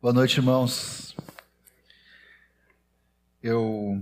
[0.00, 1.12] Boa noite, irmãos.
[3.42, 4.00] Eu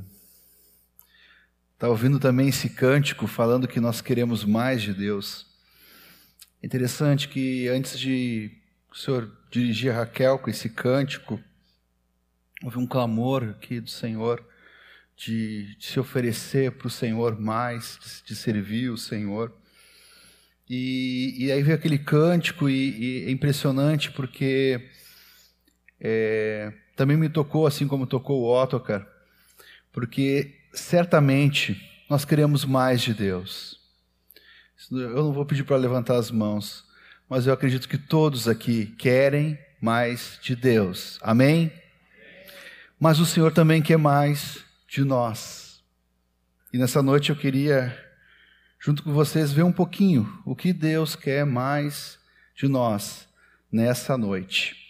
[1.73, 5.47] estava ouvindo também esse cântico falando que nós queremos mais de Deus.
[6.63, 8.51] Interessante que antes de
[8.93, 11.41] o Senhor dirigir a Raquel com esse cântico,
[12.63, 14.47] houve um clamor aqui do Senhor
[15.17, 19.51] de, de se oferecer para o Senhor mais, de, de, servir o Senhor.
[20.69, 24.91] E, e aí veio aquele cântico e, e é impressionante porque
[26.01, 29.07] é, também me tocou, assim como tocou o Ottokar,
[29.93, 33.81] porque certamente nós queremos mais de Deus.
[34.91, 36.85] Eu não vou pedir para levantar as mãos,
[37.29, 41.19] mas eu acredito que todos aqui querem mais de Deus.
[41.23, 41.73] Amém?
[42.99, 45.83] Mas o Senhor também quer mais de nós.
[46.73, 47.97] E nessa noite eu queria,
[48.79, 52.19] junto com vocês, ver um pouquinho o que Deus quer mais
[52.55, 53.29] de nós
[53.71, 54.86] nessa noite.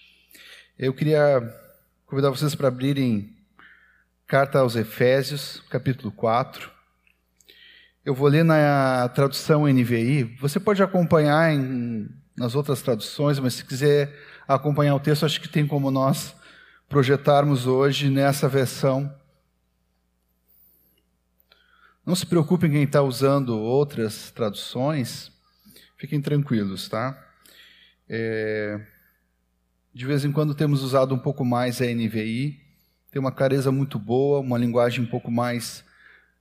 [0.79, 1.41] Eu queria
[2.05, 3.34] convidar vocês para abrirem
[4.27, 6.70] carta aos Efésios, capítulo 4.
[8.05, 10.37] Eu vou ler na tradução NVI.
[10.39, 12.06] Você pode acompanhar em,
[12.37, 14.15] nas outras traduções, mas se quiser
[14.47, 16.37] acompanhar o texto, acho que tem como nós
[16.91, 19.11] projetarmos hoje nessa versão.
[22.05, 25.33] Não se preocupem quem está usando outras traduções,
[25.97, 27.19] fiquem tranquilos, tá?
[28.06, 28.95] É...
[29.97, 32.61] De vez em quando temos usado um pouco mais a NVI,
[33.11, 35.83] tem uma clareza muito boa, uma linguagem um pouco mais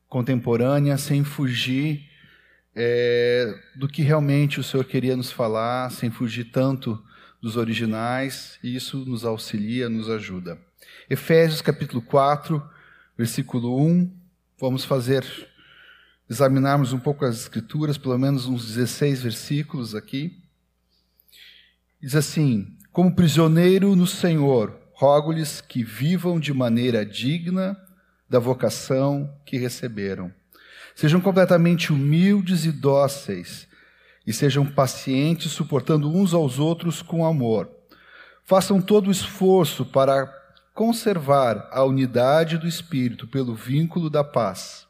[0.09, 2.05] contemporânea, sem fugir
[2.75, 7.01] é, do que realmente o Senhor queria nos falar, sem fugir tanto
[7.41, 10.59] dos originais, e isso nos auxilia, nos ajuda.
[11.09, 12.61] Efésios capítulo 4,
[13.17, 14.11] versículo 1,
[14.59, 15.25] vamos fazer,
[16.29, 20.43] examinarmos um pouco as escrituras, pelo menos uns 16 versículos aqui.
[22.01, 27.75] Diz assim: como prisioneiro no Senhor, rogo-lhes que vivam de maneira digna
[28.29, 30.31] da vocação que receberam.
[30.95, 33.67] Sejam completamente humildes e dóceis,
[34.25, 37.69] e sejam pacientes, suportando uns aos outros com amor.
[38.45, 40.33] Façam todo o esforço para
[40.73, 44.87] conservar a unidade do Espírito pelo vínculo da paz.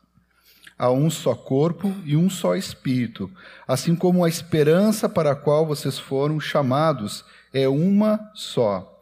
[0.78, 3.31] Há um só corpo e um só Espírito,
[3.68, 9.01] assim como a esperança para a qual vocês foram chamados é uma só.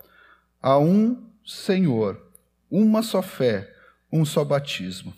[0.61, 2.21] Há um Senhor,
[2.69, 3.67] uma só fé,
[4.11, 5.11] um só batismo.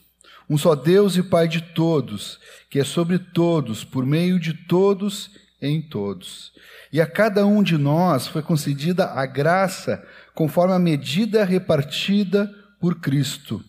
[0.50, 5.32] Um só Deus e Pai de todos, que é sobre todos, por meio de todos,
[5.62, 6.54] em todos.
[6.94, 10.02] E a cada um de nós foi concedida a graça
[10.34, 13.62] conforme a medida repartida por Cristo.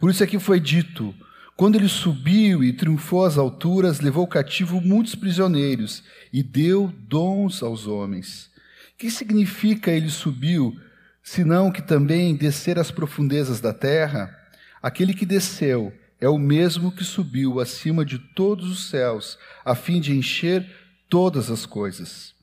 [0.00, 1.14] Por isso é que foi dito:
[1.54, 6.02] quando ele subiu e triunfou às alturas, levou cativo muitos prisioneiros
[6.32, 8.55] e deu dons aos homens.
[8.98, 10.74] Que significa ele subiu,
[11.22, 14.34] senão que também descer às profundezas da terra?
[14.82, 20.00] Aquele que desceu é o mesmo que subiu acima de todos os céus, a fim
[20.00, 20.66] de encher
[21.10, 22.34] todas as coisas.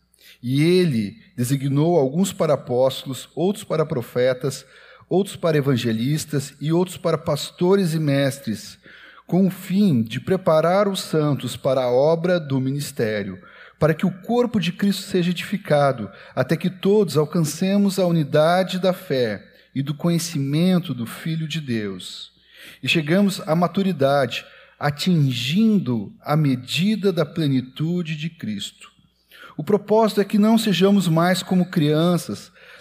[0.43, 4.63] E ele designou alguns para apóstolos, outros para profetas,
[5.09, 8.77] outros para evangelistas e outros para pastores e mestres,
[9.25, 13.41] com o fim de preparar os santos para a obra do ministério
[13.79, 18.93] para que o corpo de Cristo seja edificado, até que todos alcancemos a unidade da
[18.93, 19.45] fé
[19.75, 22.31] e do conhecimento do Filho de Deus.
[22.81, 24.45] E chegamos à maturidade,
[24.79, 28.91] atingindo a medida da plenitude de Cristo.
[29.57, 32.52] O propósito é que não sejamos mais como crianças,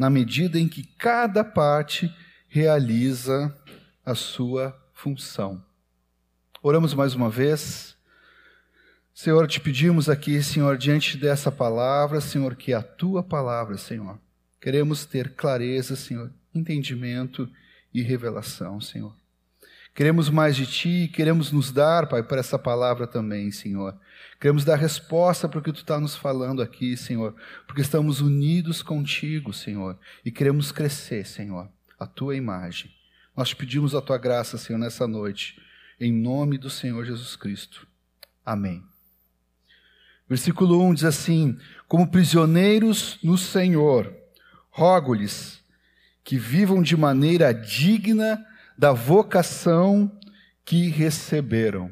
[0.00, 2.10] na medida em que cada parte
[2.48, 3.54] realiza
[4.02, 5.62] a sua função.
[6.62, 7.94] Oramos mais uma vez.
[9.12, 14.18] Senhor, te pedimos aqui, Senhor, diante dessa palavra, Senhor, que é a tua palavra, Senhor.
[14.58, 17.46] Queremos ter clareza, Senhor, entendimento
[17.92, 19.14] e revelação, Senhor.
[19.94, 23.94] Queremos mais de Ti, queremos nos dar, Pai, para essa palavra também, Senhor.
[24.38, 27.34] Queremos dar resposta para o que Tu está nos falando aqui, Senhor,
[27.66, 31.68] porque estamos unidos contigo, Senhor, e queremos crescer, Senhor,
[31.98, 32.90] a Tua imagem.
[33.36, 35.60] Nós te pedimos a Tua graça, Senhor, nessa noite,
[35.98, 37.86] em nome do Senhor Jesus Cristo.
[38.44, 38.82] Amém.
[40.28, 44.14] Versículo 1 diz assim: Como prisioneiros no Senhor,
[44.70, 45.60] rogo-lhes
[46.22, 48.44] que vivam de maneira digna
[48.78, 50.10] da vocação
[50.64, 51.90] que receberam.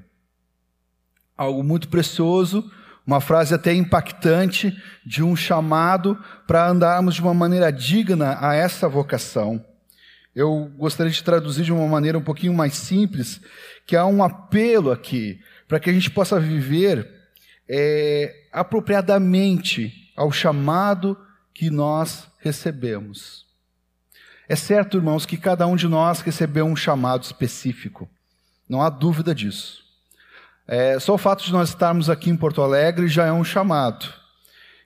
[1.39, 2.71] Algo muito precioso,
[3.07, 4.77] uma frase até impactante
[5.07, 9.65] de um chamado para andarmos de uma maneira digna a essa vocação.
[10.35, 13.41] Eu gostaria de traduzir de uma maneira um pouquinho mais simples,
[13.87, 17.11] que há um apelo aqui para que a gente possa viver
[17.67, 21.17] é, apropriadamente ao chamado
[21.55, 23.47] que nós recebemos.
[24.49, 28.09] É certo, irmãos, que cada um de nós recebeu um chamado específico.
[28.69, 29.88] Não há dúvida disso.
[30.71, 34.07] É, só o fato de nós estarmos aqui em Porto Alegre já é um chamado.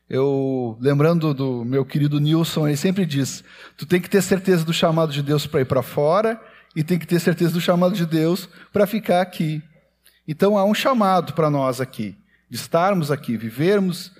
[0.08, 3.42] Eu, lembrando do meu querido Nilson, ele sempre diz:
[3.76, 6.40] tu tem que ter certeza do chamado de Deus para ir para fora
[6.76, 9.60] e tem que ter certeza do chamado de Deus para ficar aqui.
[10.26, 12.16] Então há um chamado para nós aqui,
[12.48, 14.12] de estarmos aqui, vivermos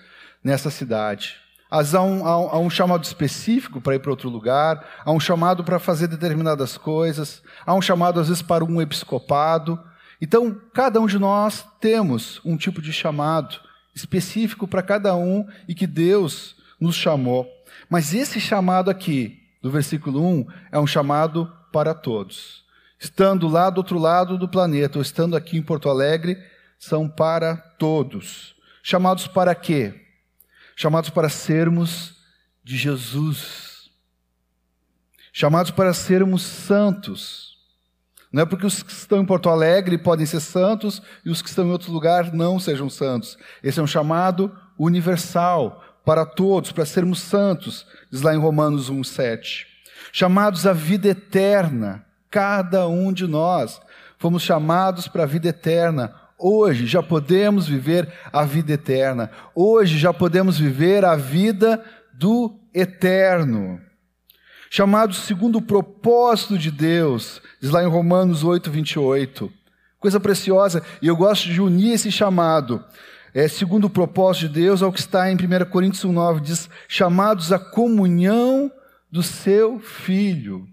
[0.43, 1.37] nessa cidade.
[1.71, 5.79] Há um, há um chamado específico para ir para outro lugar, há um chamado para
[5.79, 9.79] fazer determinadas coisas, há um chamado às vezes para um episcopado.
[10.23, 13.61] Então, cada um de nós temos um tipo de chamado
[13.95, 17.47] específico para cada um e que Deus nos chamou.
[17.91, 22.65] Mas esse chamado aqui, do versículo 1, é um chamado para todos.
[22.99, 26.39] Estando lá do outro lado do planeta, ou estando aqui em Porto Alegre,
[26.79, 28.55] são para todos.
[28.83, 30.03] Chamados para quê?
[30.77, 32.17] chamados para sermos
[32.65, 33.91] de Jesus,
[35.33, 37.52] chamados para sermos santos.
[38.33, 41.49] Não é porque os que estão em Porto Alegre podem ser santos e os que
[41.49, 43.37] estão em outro lugar não sejam santos.
[43.63, 49.67] Esse é um chamado universal para todos, para sermos santos, diz lá em Romanos 1,7.
[50.13, 53.81] Chamados à vida eterna, cada um de nós
[54.19, 56.15] fomos chamados para a vida eterna,
[56.45, 59.31] Hoje já podemos viver a vida eterna.
[59.55, 61.81] Hoje já podemos viver a vida
[62.13, 63.81] do eterno.
[64.75, 69.53] Chamado segundo o propósito de Deus, diz lá em Romanos 8, 28.
[70.01, 72.83] Coisa preciosa, e eu gosto de unir esse chamado,
[73.35, 77.53] é, segundo o propósito de Deus, ao que está em 1 Coríntios 9, diz: chamados
[77.53, 78.73] à comunhão
[79.11, 80.67] do seu Filho.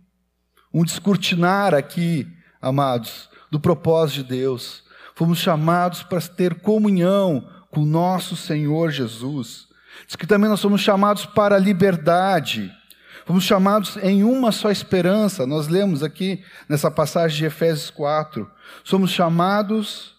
[0.74, 2.26] Um descortinar aqui,
[2.62, 4.82] amados, do propósito de Deus.
[5.14, 9.68] Fomos chamados para ter comunhão com nosso Senhor Jesus.
[10.08, 12.79] Diz que também nós somos chamados para a liberdade.
[13.30, 15.46] Fomos chamados em uma só esperança.
[15.46, 18.50] Nós lemos aqui nessa passagem de Efésios 4.
[18.84, 20.16] Somos chamados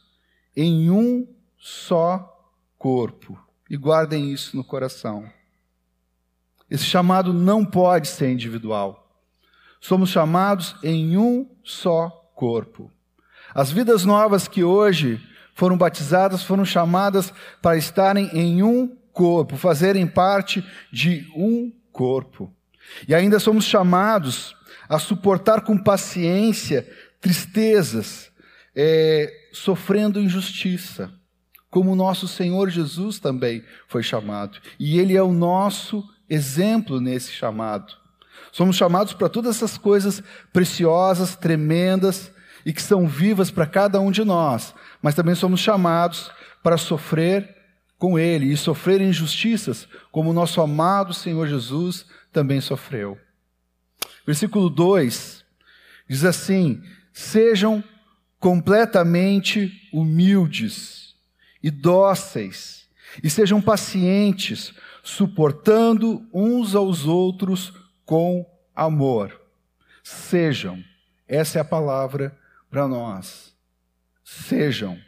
[0.57, 1.27] em um
[1.59, 2.41] só
[2.79, 3.37] corpo.
[3.69, 5.29] E guardem isso no coração.
[6.71, 9.13] Esse chamado não pode ser individual.
[9.81, 12.93] Somos chamados em um só corpo.
[13.53, 15.21] As vidas novas que hoje
[15.53, 22.55] foram batizadas foram chamadas para estarem em um corpo, fazerem parte de um corpo.
[23.07, 24.55] E ainda somos chamados
[24.89, 26.89] a suportar com paciência
[27.21, 28.31] tristezas,
[28.75, 31.13] é, sofrendo injustiça,
[31.71, 34.59] como o nosso Senhor Jesus também foi chamado.
[34.79, 37.93] E Ele é o nosso exemplo nesse chamado.
[38.53, 40.23] Somos chamados para todas essas coisas
[40.53, 42.33] preciosas, tremendas,
[42.65, 46.31] e que são vivas para cada um de nós, mas também somos chamados
[46.63, 47.57] para sofrer
[47.99, 53.19] com Ele e sofrer injustiças, como o nosso amado Senhor Jesus também sofreu.
[54.27, 55.45] Versículo 2
[56.09, 56.83] diz assim:
[57.13, 57.83] Sejam
[58.39, 61.15] completamente humildes
[61.63, 62.89] e dóceis,
[63.23, 64.73] e sejam pacientes,
[65.03, 67.73] suportando uns aos outros
[68.05, 69.41] com amor.
[70.03, 70.83] Sejam,
[71.29, 72.37] essa é a palavra
[72.71, 73.55] para nós.
[74.25, 74.99] Sejam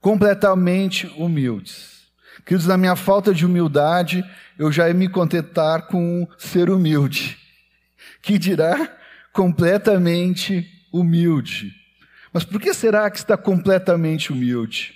[0.00, 1.91] completamente humildes.
[2.44, 4.24] Queridos, na minha falta de humildade,
[4.58, 7.38] eu já ia me contentar com ser humilde.
[8.20, 8.96] Que dirá
[9.32, 11.72] completamente humilde.
[12.32, 14.94] Mas por que será que está completamente humilde?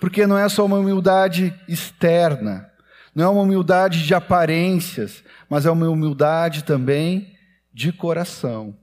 [0.00, 2.70] Porque não é só uma humildade externa,
[3.14, 7.34] não é uma humildade de aparências, mas é uma humildade também
[7.72, 8.76] de coração.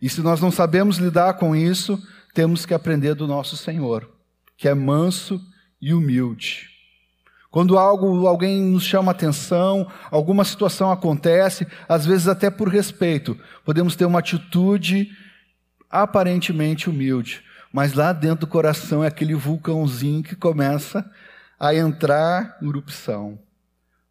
[0.00, 2.02] E se nós não sabemos lidar com isso,
[2.32, 4.10] temos que aprender do nosso Senhor,
[4.56, 5.40] que é manso
[5.84, 6.70] e humilde.
[7.50, 13.94] Quando algo, alguém nos chama atenção, alguma situação acontece, às vezes até por respeito, podemos
[13.94, 15.12] ter uma atitude
[15.90, 21.08] aparentemente humilde, mas lá dentro do coração é aquele vulcãozinho que começa
[21.60, 23.38] a entrar em erupção.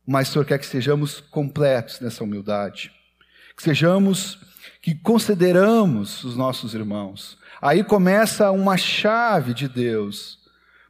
[0.06, 2.92] Mas o Senhor quer que sejamos completos nessa humildade,
[3.58, 4.40] que sejamos
[4.80, 7.36] que consideramos os nossos irmãos.
[7.60, 10.43] Aí começa uma chave de Deus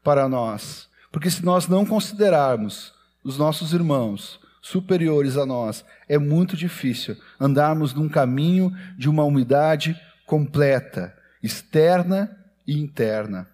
[0.04, 0.90] para nós.
[1.12, 2.94] Porque se nós não considerarmos
[3.24, 10.00] os nossos irmãos, superiores a nós, é muito difícil andarmos num caminho de uma umidade
[10.26, 13.48] completa, externa e interna.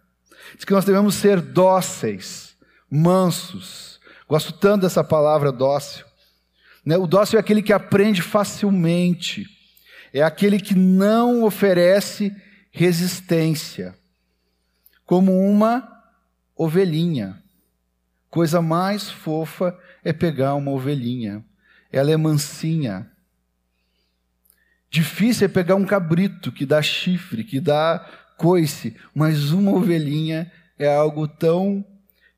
[0.55, 2.55] Diz que nós devemos ser dóceis,
[2.89, 3.99] mansos.
[4.27, 6.05] Gosto tanto dessa palavra dócil.
[6.85, 6.95] Né?
[6.95, 9.47] O dócil é aquele que aprende facilmente,
[10.13, 12.35] é aquele que não oferece
[12.71, 13.95] resistência,
[15.05, 15.98] como uma
[16.59, 17.41] ovelhinha.
[18.29, 21.43] Coisa mais fofa é pegar uma ovelhinha.
[21.89, 23.09] Ela é mansinha.
[24.91, 28.05] Difícil é pegar um cabrito que dá chifre, que dá
[28.37, 31.85] coice, mas uma ovelhinha é algo tão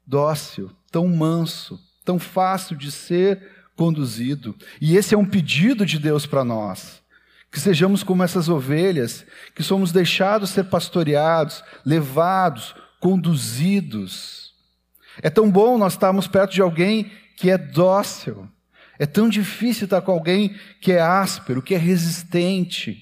[0.05, 3.41] dócil, tão manso, tão fácil de ser
[3.75, 4.55] conduzido.
[4.79, 7.01] E esse é um pedido de Deus para nós.
[7.51, 9.25] Que sejamos como essas ovelhas,
[9.55, 14.53] que somos deixados ser pastoreados, levados, conduzidos.
[15.21, 18.47] É tão bom nós estarmos perto de alguém que é dócil.
[18.97, 22.97] É tão difícil estar com alguém que é áspero, que é resistente.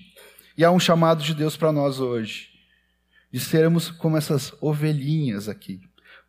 [0.57, 2.47] E há um chamado de Deus para nós hoje,
[3.31, 5.81] de sermos como essas ovelhinhas aqui,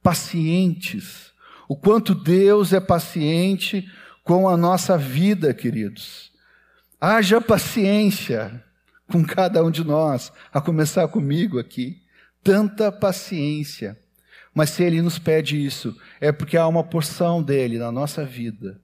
[0.03, 1.33] pacientes.
[1.69, 3.89] O quanto Deus é paciente
[4.25, 6.33] com a nossa vida, queridos.
[7.01, 8.63] Haja paciência
[9.07, 12.00] com cada um de nós, a começar comigo aqui.
[12.43, 13.99] Tanta paciência.
[14.55, 18.81] Mas se Ele nos pede isso, é porque há uma porção dele na nossa vida,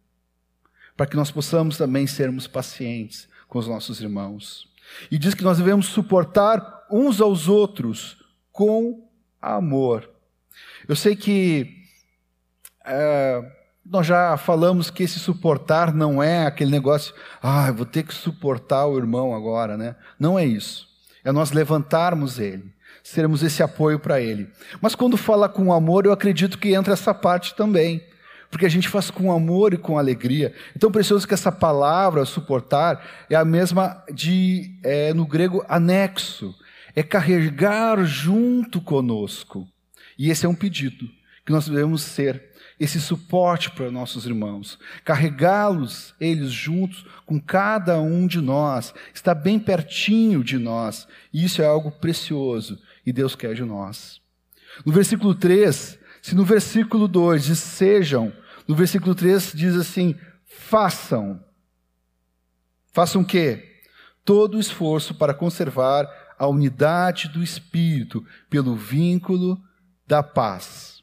[0.96, 4.68] para que nós possamos também sermos pacientes com os nossos irmãos.
[5.10, 8.22] E diz que nós devemos suportar uns aos outros
[8.52, 9.08] com
[9.42, 10.08] amor.
[10.88, 11.76] Eu sei que
[12.84, 13.52] é,
[13.84, 18.86] nós já falamos que esse suportar não é aquele negócio, ah, vou ter que suportar
[18.86, 19.96] o irmão agora, né?
[20.18, 20.88] Não é isso.
[21.24, 22.72] É nós levantarmos ele,
[23.06, 24.48] sermos esse apoio para ele.
[24.80, 28.02] Mas quando fala com amor, eu acredito que entra essa parte também.
[28.50, 30.52] Porque a gente faz com amor e com alegria.
[30.74, 36.52] Então, precioso que essa palavra, suportar, é a mesma de, é, no grego, anexo.
[36.96, 39.68] É carregar junto conosco.
[40.18, 41.08] E esse é um pedido
[41.44, 42.42] que nós devemos ser
[42.78, 49.58] esse suporte para nossos irmãos, carregá-los, eles juntos com cada um de nós, está bem
[49.58, 54.20] pertinho de nós, e isso é algo precioso e Deus quer de nós.
[54.84, 58.32] No versículo 3, se no versículo 2 diz sejam,
[58.66, 61.40] no versículo 3 diz assim: façam.
[62.92, 63.80] Façam o quê?
[64.24, 66.08] Todo o esforço para conservar
[66.38, 69.60] a unidade do espírito pelo vínculo
[70.06, 71.02] da paz.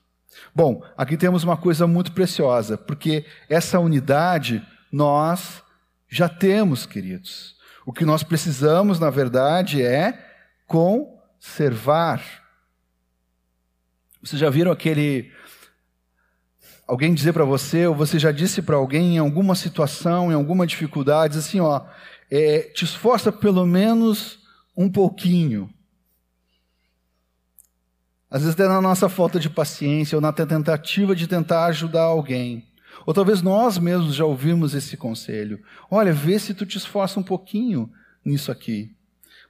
[0.54, 5.64] Bom, aqui temos uma coisa muito preciosa, porque essa unidade nós
[6.10, 7.56] já temos, queridos.
[7.86, 10.32] O que nós precisamos, na verdade, é
[11.44, 12.24] conservar.
[14.24, 15.32] Vocês já viram aquele.
[16.88, 20.66] Alguém dizer para você, ou você já disse para alguém em alguma situação, em alguma
[20.68, 21.86] dificuldade, assim, ó,
[22.30, 24.40] é, te esforça pelo menos
[24.76, 25.70] um pouquinho.
[28.30, 32.68] Às vezes até na nossa falta de paciência ou na tentativa de tentar ajudar alguém.
[33.06, 35.64] Ou talvez nós mesmos já ouvimos esse conselho.
[35.90, 37.92] Olha, vê se tu te esforça um pouquinho
[38.26, 38.94] nisso aqui.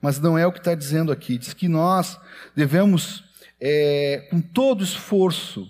[0.04, 1.38] Mas não é o que está dizendo aqui.
[1.38, 2.20] Diz que nós
[2.54, 3.24] devemos,
[3.58, 5.66] é, com todo esforço,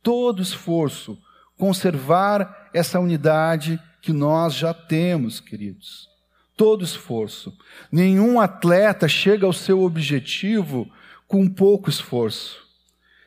[0.00, 1.18] todo esforço,
[1.58, 6.08] conservar essa unidade que nós já temos, queridos.
[6.56, 7.52] Todo esforço.
[7.90, 10.88] Nenhum atleta chega ao seu objetivo
[11.26, 12.62] com pouco esforço.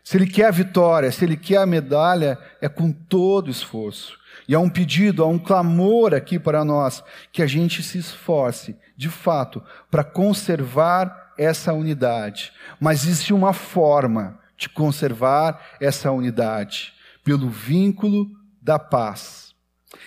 [0.05, 4.17] Se ele quer a vitória, se ele quer a medalha, é com todo esforço.
[4.47, 8.75] E há um pedido, há um clamor aqui para nós, que a gente se esforce,
[8.95, 12.53] de fato, para conservar essa unidade.
[12.79, 18.29] Mas existe uma forma de conservar essa unidade, pelo vínculo
[18.61, 19.53] da paz.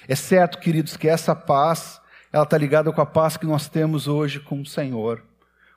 [0.07, 2.01] É certo, queridos, que essa paz,
[2.33, 5.23] ela está ligada com a paz que nós temos hoje com o Senhor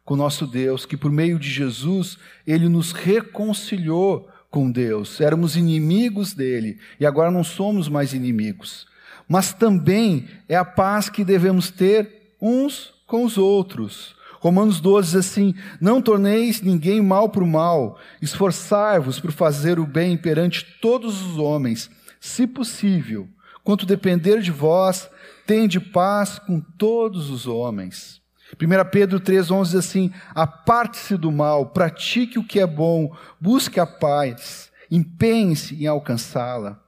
[0.04, 5.20] com nosso Deus, que por meio de Jesus ele nos reconciliou com Deus.
[5.22, 8.86] Éramos inimigos dele e agora não somos mais inimigos.
[9.28, 14.14] Mas também é a paz que devemos ter uns com os outros.
[14.40, 20.18] Romanos 12 diz assim: Não torneis ninguém mal por mal, esforçai-vos por fazer o bem
[20.18, 21.90] perante todos os homens,
[22.20, 23.28] se possível,
[23.64, 25.10] quanto depender de vós,
[25.48, 28.21] tende paz com todos os homens.
[28.60, 33.86] 1 Pedro 3,11 diz assim: aparte-se do mal, pratique o que é bom, busque a
[33.86, 36.80] paz, empenhe-se em alcançá-la.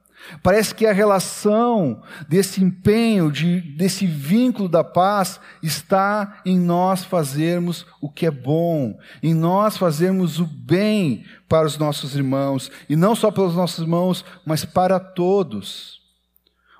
[0.42, 7.86] Parece que a relação desse empenho, de, desse vínculo da paz, está em nós fazermos
[8.00, 13.14] o que é bom, em nós fazermos o bem para os nossos irmãos, e não
[13.14, 16.02] só para os nossos irmãos, mas para todos.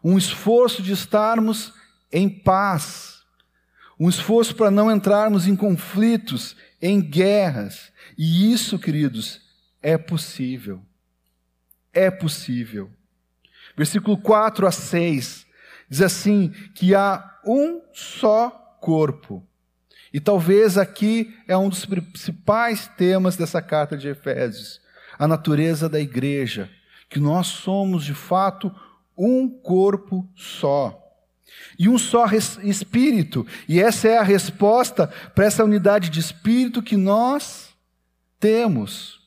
[0.02, 1.72] um esforço de estarmos
[2.12, 3.13] em paz,
[3.98, 7.92] um esforço para não entrarmos em conflitos, em guerras.
[8.18, 9.40] E isso, queridos,
[9.82, 10.82] é possível.
[11.92, 12.90] É possível.
[13.76, 15.46] Versículo 4 a 6
[15.88, 19.46] diz assim: que há um só corpo.
[20.12, 24.80] E talvez aqui é um dos principais temas dessa carta de Efésios,
[25.18, 26.70] a natureza da igreja,
[27.08, 28.72] que nós somos de fato
[29.16, 31.03] um corpo só.
[31.78, 32.26] E um só
[32.62, 33.46] espírito.
[33.68, 37.70] E essa é a resposta para essa unidade de espírito que nós
[38.38, 39.20] temos.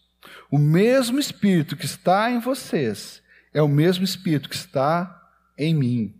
[0.50, 3.22] O mesmo espírito que está em vocês
[3.53, 5.22] é o mesmo espírito que está
[5.57, 6.15] em mim.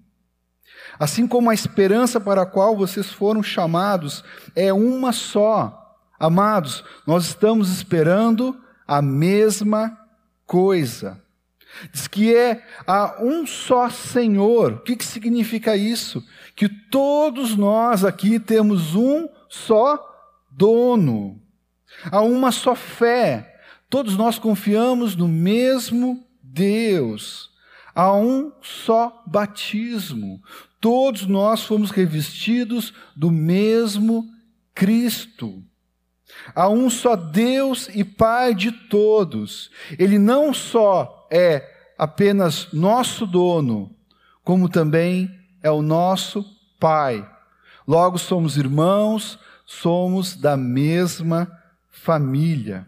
[1.00, 4.24] Assim como a esperança para a qual vocês foram chamados
[4.56, 5.96] é uma só.
[6.20, 9.98] Amados, nós estamos esperando a mesma
[10.46, 11.22] coisa.
[11.92, 14.74] Diz que é a um só Senhor.
[14.74, 16.24] O que, que significa isso?
[16.56, 20.04] Que todos nós aqui temos um só
[20.52, 21.40] dono,
[22.12, 23.56] há uma só fé.
[23.90, 27.52] Todos nós confiamos no mesmo Deus.
[27.96, 30.42] Há um só batismo.
[30.82, 34.30] Todos nós fomos revestidos do mesmo
[34.76, 35.64] Cristo.
[36.54, 39.72] Há um só Deus e Pai de todos.
[39.98, 43.96] Ele não só é apenas nosso dono,
[44.44, 45.30] como também
[45.62, 46.46] é o nosso
[46.80, 47.28] Pai.
[47.88, 51.52] Logo somos irmãos, somos da mesma
[51.90, 52.88] família.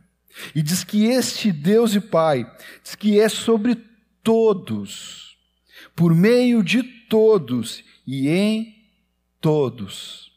[0.53, 2.50] E diz que este Deus e Pai,
[2.84, 3.75] diz que é sobre
[4.24, 5.38] todos,
[5.96, 8.75] por meio de todos e em
[9.41, 10.31] todos.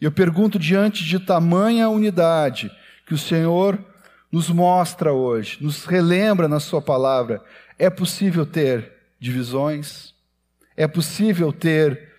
[0.00, 2.70] Eu pergunto diante de tamanha unidade
[3.06, 3.82] que o Senhor
[4.36, 7.42] nos mostra hoje, nos relembra na Sua palavra,
[7.78, 10.12] é possível ter divisões,
[10.76, 12.12] é possível ter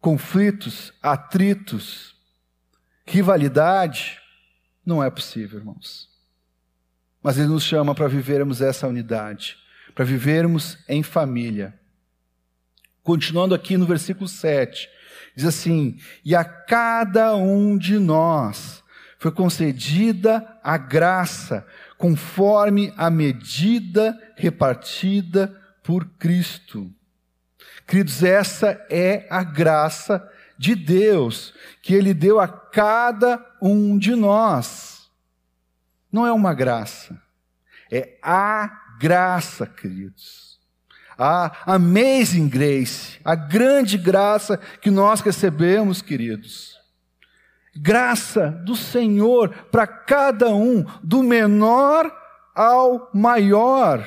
[0.00, 2.16] conflitos, atritos,
[3.04, 4.18] rivalidade.
[4.86, 6.08] Não é possível, irmãos.
[7.22, 9.58] Mas Ele nos chama para vivermos essa unidade,
[9.94, 11.78] para vivermos em família.
[13.02, 14.88] Continuando aqui no versículo 7,
[15.36, 18.82] diz assim: E a cada um de nós
[19.26, 21.66] foi concedida a graça,
[21.98, 26.88] conforme a medida repartida por Cristo.
[27.88, 30.24] Queridos, essa é a graça
[30.56, 35.10] de Deus que Ele deu a cada um de nós.
[36.12, 37.20] Não é uma graça,
[37.90, 40.60] é a graça, queridos.
[41.18, 46.75] A amazing grace, a grande graça que nós recebemos, queridos
[47.76, 52.10] graça do Senhor para cada um, do menor
[52.54, 54.04] ao maior.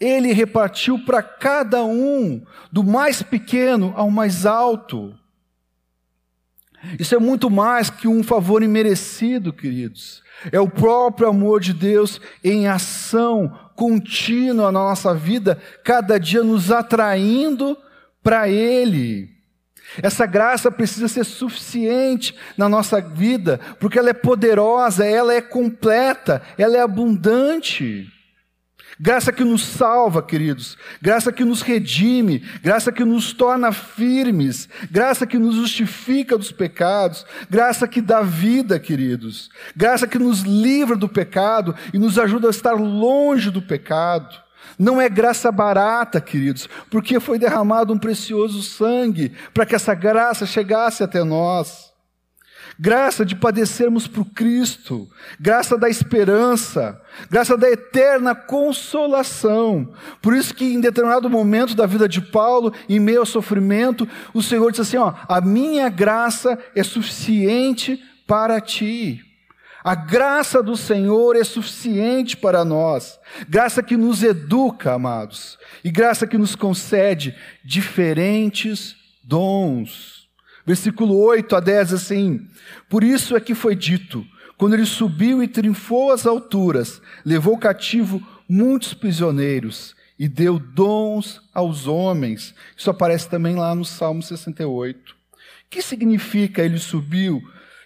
[0.00, 5.14] Ele repartiu para cada um, do mais pequeno ao mais alto.
[6.98, 10.22] Isso é muito mais que um favor imerecido, queridos.
[10.50, 16.72] É o próprio amor de Deus em ação contínua na nossa vida, cada dia nos
[16.72, 17.76] atraindo
[18.22, 19.31] para Ele.
[20.00, 26.40] Essa graça precisa ser suficiente na nossa vida, porque ela é poderosa, ela é completa,
[26.56, 28.08] ela é abundante.
[29.00, 35.26] Graça que nos salva, queridos, graça que nos redime, graça que nos torna firmes, graça
[35.26, 41.08] que nos justifica dos pecados, graça que dá vida, queridos, graça que nos livra do
[41.08, 44.40] pecado e nos ajuda a estar longe do pecado.
[44.78, 50.46] Não é graça barata, queridos, porque foi derramado um precioso sangue para que essa graça
[50.46, 51.92] chegasse até nós.
[52.78, 59.92] Graça de padecermos por Cristo, graça da esperança, graça da eterna consolação.
[60.22, 64.42] Por isso que em determinado momento da vida de Paulo, em meio ao sofrimento, o
[64.42, 69.31] Senhor disse assim: ó, a minha graça é suficiente para ti.
[69.84, 73.18] A graça do Senhor é suficiente para nós,
[73.48, 80.28] graça que nos educa, amados, e graça que nos concede diferentes dons.
[80.64, 82.46] Versículo 8 a 10 assim:
[82.88, 84.24] Por isso é que foi dito,
[84.56, 91.88] quando ele subiu e triunfou às alturas, levou cativo muitos prisioneiros e deu dons aos
[91.88, 92.54] homens.
[92.76, 95.12] Isso aparece também lá no Salmo 68.
[95.12, 95.16] O
[95.68, 97.42] que significa ele subiu?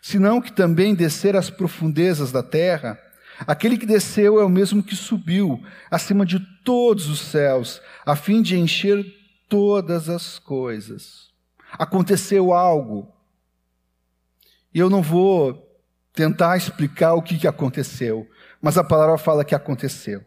[0.06, 2.96] Senão que também descer às profundezas da terra.
[3.40, 8.40] Aquele que desceu é o mesmo que subiu acima de todos os céus, a fim
[8.40, 9.04] de encher
[9.48, 11.30] todas as coisas.
[11.72, 13.12] Aconteceu algo.
[14.72, 15.76] E eu não vou
[16.12, 18.30] tentar explicar o que, aconteceu,
[18.62, 20.22] mas a palavra fala que aconteceu.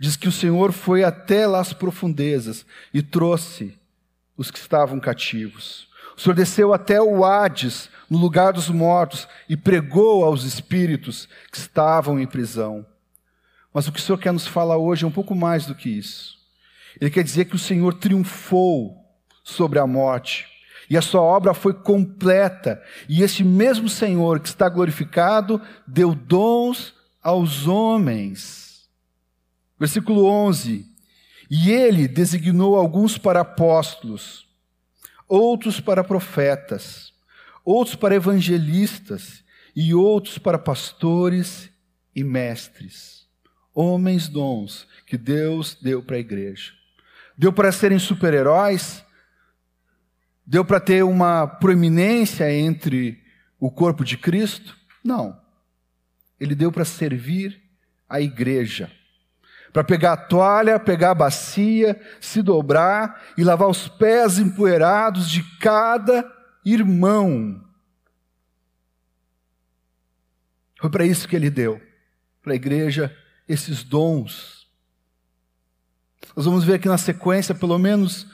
[0.00, 3.78] Diz que o Senhor foi até lá as profundezas e trouxe
[4.36, 5.85] os que estavam cativos.
[6.16, 11.58] O Senhor desceu até o Hades, no lugar dos mortos, e pregou aos espíritos que
[11.58, 12.86] estavam em prisão.
[13.72, 15.90] Mas o que o Senhor quer nos falar hoje é um pouco mais do que
[15.90, 16.36] isso.
[16.98, 18.96] Ele quer dizer que o Senhor triunfou
[19.44, 20.46] sobre a morte
[20.88, 22.82] e a sua obra foi completa.
[23.08, 28.88] E esse mesmo Senhor que está glorificado deu dons aos homens.
[29.78, 30.86] Versículo 11:
[31.50, 34.45] E ele designou alguns para apóstolos,
[35.28, 37.12] outros para profetas,
[37.64, 41.70] outros para evangelistas e outros para pastores
[42.14, 43.26] e mestres.
[43.74, 46.72] Homens dons que Deus deu para a igreja.
[47.36, 49.04] Deu para serem super-heróis,
[50.46, 53.20] Deu para ter uma proeminência entre
[53.58, 54.76] o corpo de Cristo?
[55.02, 55.40] Não.
[56.38, 57.60] Ele deu para servir
[58.08, 58.88] a igreja.
[59.76, 65.42] Para pegar a toalha, pegar a bacia, se dobrar e lavar os pés empoeirados de
[65.58, 66.24] cada
[66.64, 67.62] irmão.
[70.80, 71.78] Foi para isso que ele deu,
[72.42, 73.14] para a igreja,
[73.46, 74.66] esses dons.
[76.34, 78.26] Nós vamos ver aqui na sequência pelo menos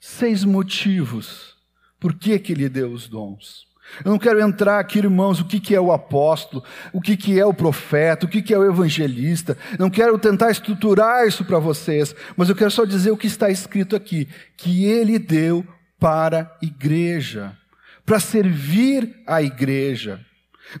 [0.00, 1.58] seis motivos
[2.00, 3.65] por que, que ele deu os dons?
[4.04, 7.38] Eu não quero entrar aqui, irmãos, o que, que é o apóstolo, o que, que
[7.38, 9.56] é o profeta, o que, que é o evangelista.
[9.78, 13.50] Não quero tentar estruturar isso para vocês, mas eu quero só dizer o que está
[13.50, 15.66] escrito aqui: que ele deu
[15.98, 17.56] para a igreja,
[18.04, 20.20] para servir a igreja.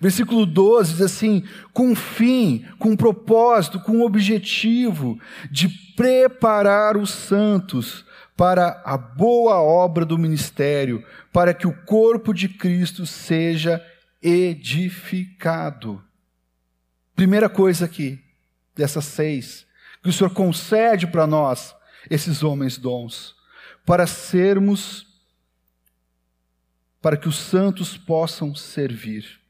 [0.00, 5.18] Versículo 12 diz assim: com fim, com propósito, com objetivo
[5.50, 8.05] de preparar os santos
[8.36, 13.84] para a boa obra do ministério, para que o corpo de Cristo seja
[14.22, 16.04] edificado.
[17.14, 18.22] Primeira coisa aqui,
[18.74, 19.66] dessas seis,
[20.02, 21.74] que o Senhor concede para nós,
[22.10, 23.34] esses homens dons,
[23.86, 25.06] para sermos,
[27.00, 29.40] para que os santos possam servir.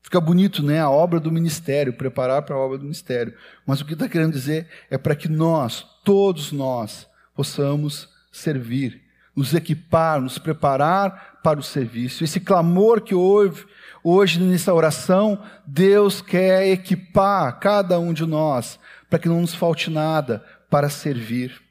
[0.00, 0.78] Fica bonito, né?
[0.80, 3.36] A obra do ministério, preparar para a obra do ministério.
[3.66, 9.02] Mas o que está querendo dizer é para que nós, todos nós, possamos servir,
[9.36, 12.24] nos equipar, nos preparar para o serviço.
[12.24, 13.66] Esse clamor que houve
[14.02, 19.90] hoje nessa oração, Deus quer equipar cada um de nós para que não nos falte
[19.90, 21.62] nada para servir.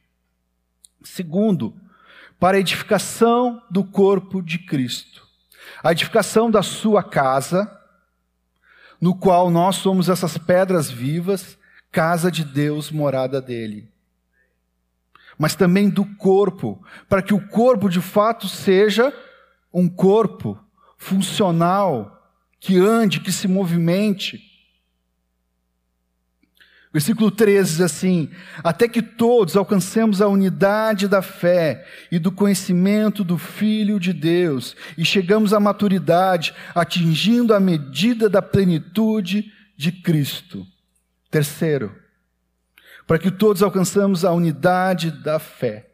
[1.04, 1.73] Segundo,
[2.39, 5.25] para a edificação do corpo de Cristo.
[5.84, 7.69] A edificação da sua casa,
[9.01, 11.58] no qual nós somos essas pedras vivas,
[11.91, 13.94] casa de Deus, morada dele
[15.38, 19.13] mas também do corpo, para que o corpo de fato seja
[19.74, 20.58] um corpo
[20.98, 24.39] funcional, que ande, que se movimente.
[26.95, 28.30] Versículo 13 diz assim:
[28.63, 34.78] Até que todos alcancemos a unidade da fé e do conhecimento do Filho de Deus
[34.98, 40.65] e chegamos à maturidade, atingindo a medida da plenitude de Cristo.
[41.30, 41.93] Terceiro,
[43.06, 45.89] para que todos alcançamos a unidade da fé.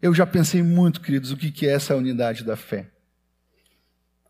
[0.00, 2.88] Eu já pensei muito, queridos, o que é essa unidade da fé.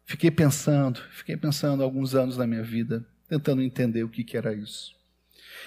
[0.04, 4.98] Fiquei pensando, fiquei pensando alguns anos na minha vida, tentando entender o que era isso.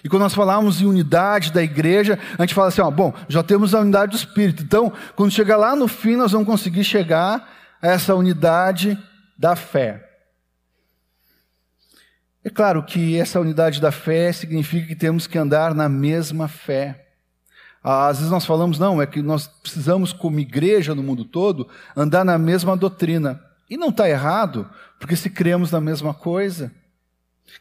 [0.03, 3.41] E quando nós falamos em unidade da igreja, a gente fala assim: ó, bom, já
[3.41, 4.61] temos a unidade do Espírito.
[4.63, 8.97] Então, quando chegar lá no fim, nós vamos conseguir chegar a essa unidade
[9.37, 10.12] da fé.
[12.45, 17.07] É claro que essa unidade da fé significa que temos que andar na mesma fé.
[17.81, 22.25] Às vezes nós falamos, não, é que nós precisamos, como igreja no mundo todo, andar
[22.25, 23.41] na mesma doutrina.
[23.69, 26.71] E não está errado, porque se cremos na mesma coisa.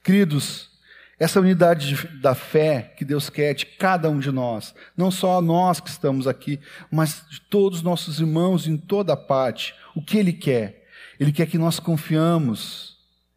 [0.02, 0.70] Queridos,
[1.18, 5.78] essa unidade da fé que Deus quer de cada um de nós, não só nós
[5.78, 6.58] que estamos aqui,
[6.90, 10.84] mas de todos os nossos irmãos em toda parte, o que Ele quer?
[11.20, 12.91] Ele quer que nós confiamos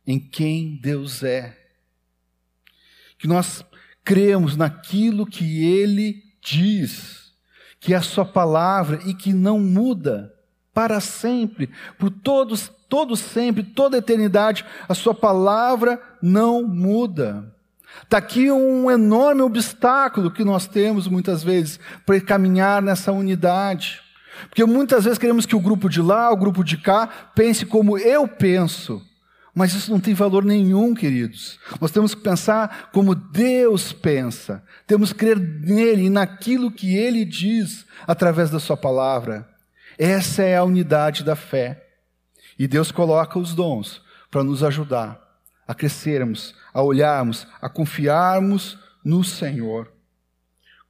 [0.05, 1.57] em quem Deus é.
[3.17, 3.63] Que nós
[4.03, 7.33] cremos naquilo que Ele diz,
[7.79, 10.33] que é a Sua palavra e que não muda
[10.73, 17.55] para sempre, por todos, todos sempre, toda a eternidade, a Sua palavra não muda.
[18.03, 24.01] Está aqui um enorme obstáculo que nós temos muitas vezes para caminhar nessa unidade.
[24.49, 27.97] Porque muitas vezes queremos que o grupo de lá, o grupo de cá, pense como
[27.97, 29.01] eu penso.
[29.55, 31.57] Mas isso não tem valor nenhum, queridos.
[31.79, 34.61] Nós temos que pensar como Deus pensa.
[34.85, 39.47] Temos que crer nele e naquilo que ele diz através da sua palavra.
[39.97, 41.87] Essa é a unidade da fé.
[42.59, 45.21] E Deus coloca os dons para nos ajudar
[45.65, 49.91] a crescermos, a olharmos, a confiarmos no Senhor.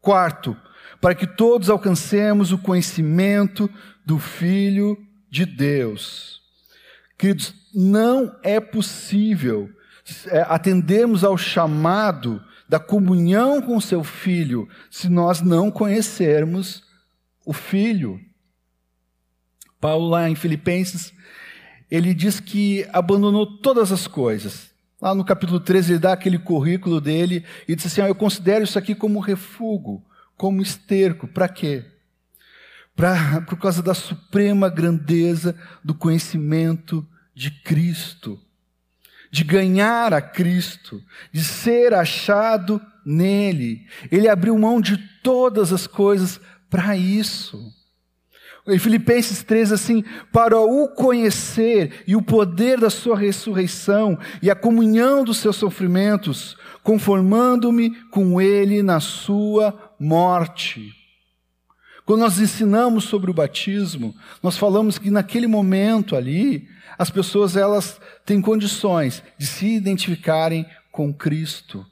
[0.02, 0.58] Quarto,
[1.00, 3.70] para que todos alcancemos o conhecimento
[4.04, 4.98] do Filho
[5.30, 6.42] de Deus.
[7.18, 9.70] Queridos, não é possível
[10.28, 16.84] é, atendermos ao chamado da comunhão com seu filho se nós não conhecermos
[17.46, 18.20] o filho.
[19.80, 21.14] Paulo, lá em Filipenses,
[21.92, 24.72] ele diz que abandonou todas as coisas.
[25.02, 28.64] Lá no capítulo 13, ele dá aquele currículo dele e diz assim: ah, Eu considero
[28.64, 30.02] isso aqui como refúgio,
[30.38, 31.28] como esterco.
[31.28, 31.84] Para quê?
[32.96, 37.06] Pra, por causa da suprema grandeza do conhecimento
[37.36, 38.40] de Cristo,
[39.30, 43.86] de ganhar a Cristo, de ser achado nele.
[44.10, 47.74] Ele abriu mão de todas as coisas para isso.
[48.68, 54.56] Em Filipenses 3, assim, para o conhecer e o poder da sua ressurreição e a
[54.56, 61.05] comunhão dos seus sofrimentos, conformando-me com ele na sua morte.
[62.06, 66.68] Quando nós ensinamos sobre o batismo, nós falamos que naquele momento ali,
[67.00, 71.86] as pessoas elas têm condições de se identificarem com Cristo.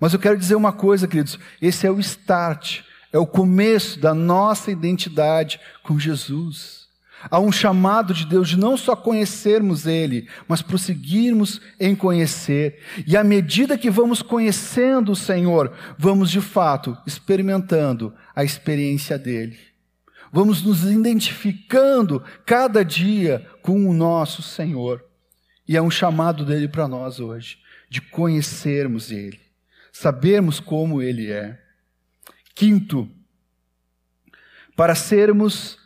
[0.00, 2.80] Mas eu quero dizer uma coisa, queridos, esse é o start,
[3.12, 6.81] é o começo da nossa identidade com Jesus.
[7.30, 12.80] Há um chamado de Deus de não só conhecermos Ele, mas prosseguirmos em conhecer.
[13.06, 19.58] E à medida que vamos conhecendo o Senhor, vamos de fato experimentando a experiência dele.
[20.32, 25.04] Vamos nos identificando cada dia com o nosso Senhor.
[25.68, 27.58] E é um chamado dele para nós hoje,
[27.88, 29.38] de conhecermos Ele,
[29.92, 31.60] sabermos como Ele é.
[32.54, 33.08] Quinto,
[34.74, 35.78] para sermos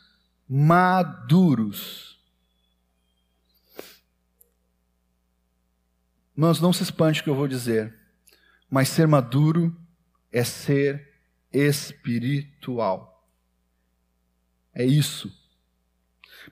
[0.48, 2.18] maduros.
[6.36, 7.94] Irmãos, não se espante o que eu vou dizer,
[8.70, 9.74] mas ser maduro
[10.30, 11.14] é ser
[11.52, 13.26] espiritual.
[14.74, 15.32] É isso.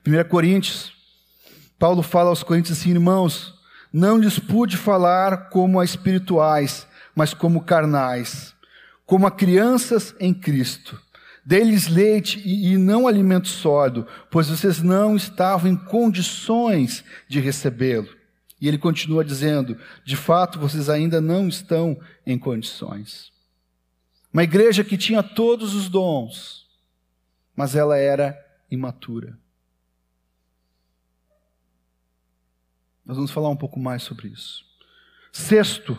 [0.05, 0.91] 1 Coríntios,
[1.77, 3.53] Paulo fala aos Coríntios assim, irmãos,
[3.93, 8.55] não lhes pude falar como a espirituais, mas como carnais,
[9.05, 10.99] como a crianças em Cristo.
[11.45, 18.09] Dei-lhes leite e, e não alimento sólido, pois vocês não estavam em condições de recebê-lo.
[18.59, 23.31] E ele continua dizendo: de fato, vocês ainda não estão em condições.
[24.33, 26.65] Uma igreja que tinha todos os dons,
[27.55, 28.35] mas ela era
[28.71, 29.37] imatura.
[33.05, 34.65] Nós vamos falar um pouco mais sobre isso.
[35.31, 35.95] Sexto,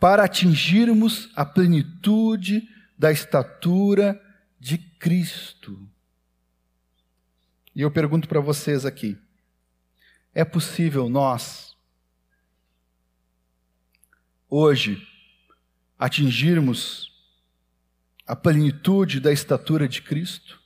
[0.00, 2.66] para atingirmos a plenitude
[2.98, 4.20] da estatura
[4.58, 5.88] de Cristo.
[7.74, 9.18] E eu pergunto para vocês aqui:
[10.34, 11.76] é possível nós,
[14.48, 15.06] hoje,
[15.98, 17.12] atingirmos
[18.26, 20.60] a plenitude da estatura de Cristo?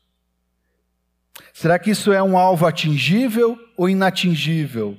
[1.52, 4.96] Será que isso é um alvo atingível ou inatingível?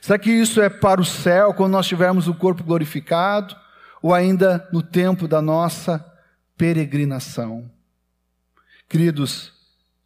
[0.00, 3.56] Será que isso é para o céu, quando nós tivermos o corpo glorificado,
[4.00, 6.09] ou ainda no tempo da nossa
[6.60, 7.70] peregrinação.
[8.86, 9.50] Queridos,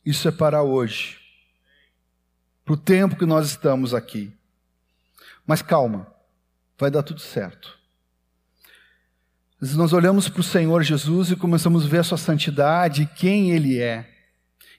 [0.06, 1.18] isso é para hoje,
[2.64, 4.32] para o tempo que nós estamos aqui.
[5.44, 6.06] Mas calma,
[6.78, 7.76] vai dar tudo certo.
[9.60, 13.80] Nós olhamos para o Senhor Jesus e começamos a ver a sua santidade quem Ele
[13.80, 14.08] é.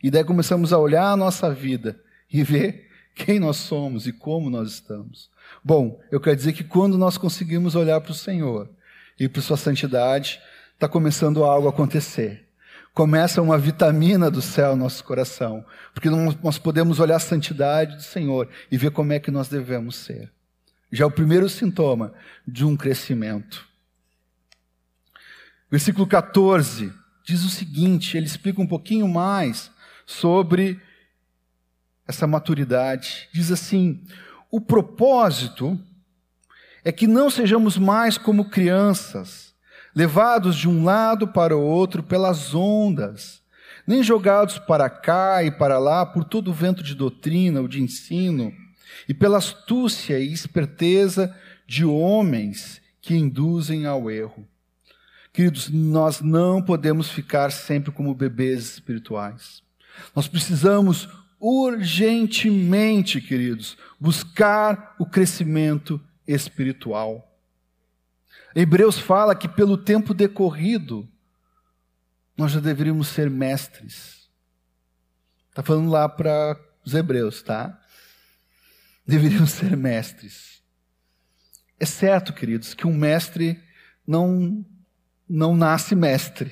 [0.01, 4.49] E daí começamos a olhar a nossa vida e ver quem nós somos e como
[4.49, 5.29] nós estamos.
[5.61, 8.69] Bom, eu quero dizer que quando nós conseguimos olhar para o Senhor
[9.19, 10.39] e para Sua santidade,
[10.75, 12.45] está começando algo a acontecer.
[12.93, 18.03] Começa uma vitamina do céu no nosso coração, porque nós podemos olhar a santidade do
[18.03, 20.31] Senhor e ver como é que nós devemos ser.
[20.91, 22.13] Já é o primeiro sintoma
[22.47, 23.67] de um crescimento.
[25.69, 29.71] Versículo 14 diz o seguinte: ele explica um pouquinho mais
[30.05, 30.79] sobre
[32.07, 33.27] essa maturidade.
[33.33, 34.01] Diz assim:
[34.49, 35.77] o propósito
[36.83, 39.44] é que não sejamos mais como crianças
[39.95, 43.41] levados de um lado para o outro pelas ondas,
[43.87, 47.81] nem jogados para cá e para lá por todo o vento de doutrina ou de
[47.81, 48.51] ensino,
[49.07, 51.35] e pela astúcia e esperteza
[51.67, 54.47] de homens que induzem ao erro.
[55.31, 59.61] Queridos, nós não podemos ficar sempre como bebês espirituais.
[60.15, 67.34] Nós precisamos urgentemente, queridos, buscar o crescimento espiritual.
[68.55, 71.05] Hebreus fala que pelo tempo decorrido,
[72.37, 74.29] nós já deveríamos ser mestres.
[75.49, 77.77] Está falando lá para os hebreus, tá?
[79.05, 80.63] Deveríamos ser mestres.
[81.77, 83.61] É certo, queridos, que um mestre
[84.07, 84.65] não
[85.27, 86.51] não nasce mestre.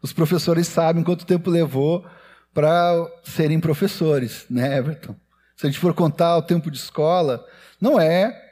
[0.00, 2.06] Os professores sabem quanto tempo levou
[2.52, 5.16] para serem professores, né, Everton?
[5.56, 7.44] Se a gente for contar o tempo de escola,
[7.80, 8.43] não é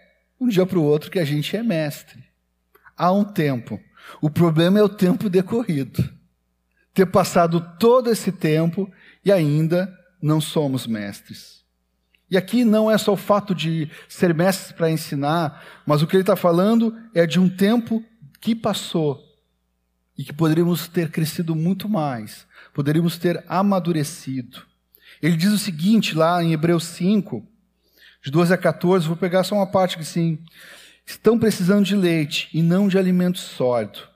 [0.43, 2.23] um dia para o outro que a gente é mestre.
[2.97, 3.81] Há um tempo.
[4.21, 6.03] O problema é o tempo decorrido.
[6.93, 8.91] Ter passado todo esse tempo
[9.25, 11.63] e ainda não somos mestres.
[12.29, 16.17] E aqui não é só o fato de ser mestres para ensinar, mas o que
[16.17, 18.03] ele está falando é de um tempo
[18.41, 19.23] que passou
[20.19, 24.63] e que poderíamos ter crescido muito mais, poderíamos ter amadurecido.
[25.21, 27.47] Ele diz o seguinte lá em Hebreus 5,
[28.25, 30.39] de 12 a 14, vou pegar só uma parte que sim.
[31.05, 34.09] Estão precisando de leite e não de alimento sólido.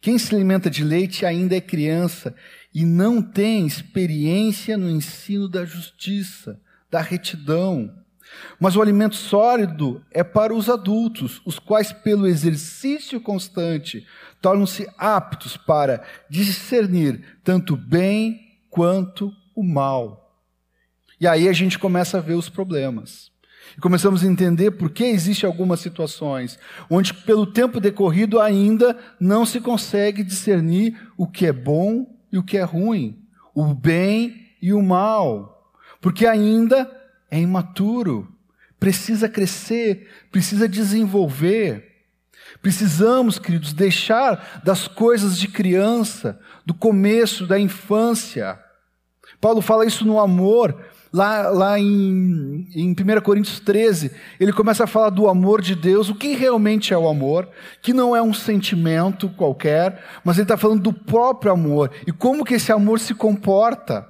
[0.00, 2.34] Quem se alimenta de leite ainda é criança
[2.74, 6.60] e não tem experiência no ensino da justiça
[6.90, 7.94] da retidão.
[8.58, 14.06] Mas o alimento sólido é para os adultos, os quais, pelo exercício constante,
[14.40, 20.36] tornam-se aptos para discernir tanto o bem quanto o mal.
[21.20, 23.31] E aí a gente começa a ver os problemas.
[23.76, 26.58] E começamos a entender por que existem algumas situações
[26.90, 32.42] onde, pelo tempo decorrido, ainda não se consegue discernir o que é bom e o
[32.42, 33.18] que é ruim,
[33.54, 35.52] o bem e o mal
[36.02, 36.90] porque ainda
[37.30, 38.28] é imaturo,
[38.78, 41.90] precisa crescer, precisa desenvolver.
[42.60, 48.58] Precisamos, queridos, deixar das coisas de criança, do começo da infância.
[49.40, 54.86] Paulo fala isso no amor, lá, lá em, em 1 Coríntios 13, ele começa a
[54.86, 57.48] falar do amor de Deus, o que realmente é o amor,
[57.82, 62.44] que não é um sentimento qualquer, mas ele está falando do próprio amor e como
[62.44, 64.08] que esse amor se comporta.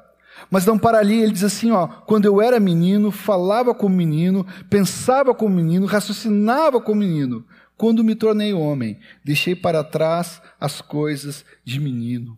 [0.50, 4.46] Mas não para ali, ele diz assim: ó, quando eu era menino, falava como menino,
[4.68, 7.44] pensava como menino, raciocinava como menino.
[7.76, 12.36] Quando me tornei homem, deixei para trás as coisas de menino.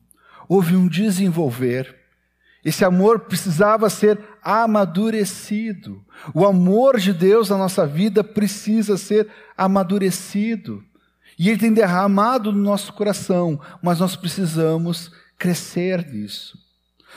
[0.48, 2.03] Houve um desenvolver.
[2.64, 6.02] Esse amor precisava ser amadurecido.
[6.32, 10.82] O amor de Deus na nossa vida precisa ser amadurecido.
[11.38, 16.56] E ele tem derramado no nosso coração, mas nós precisamos crescer nisso.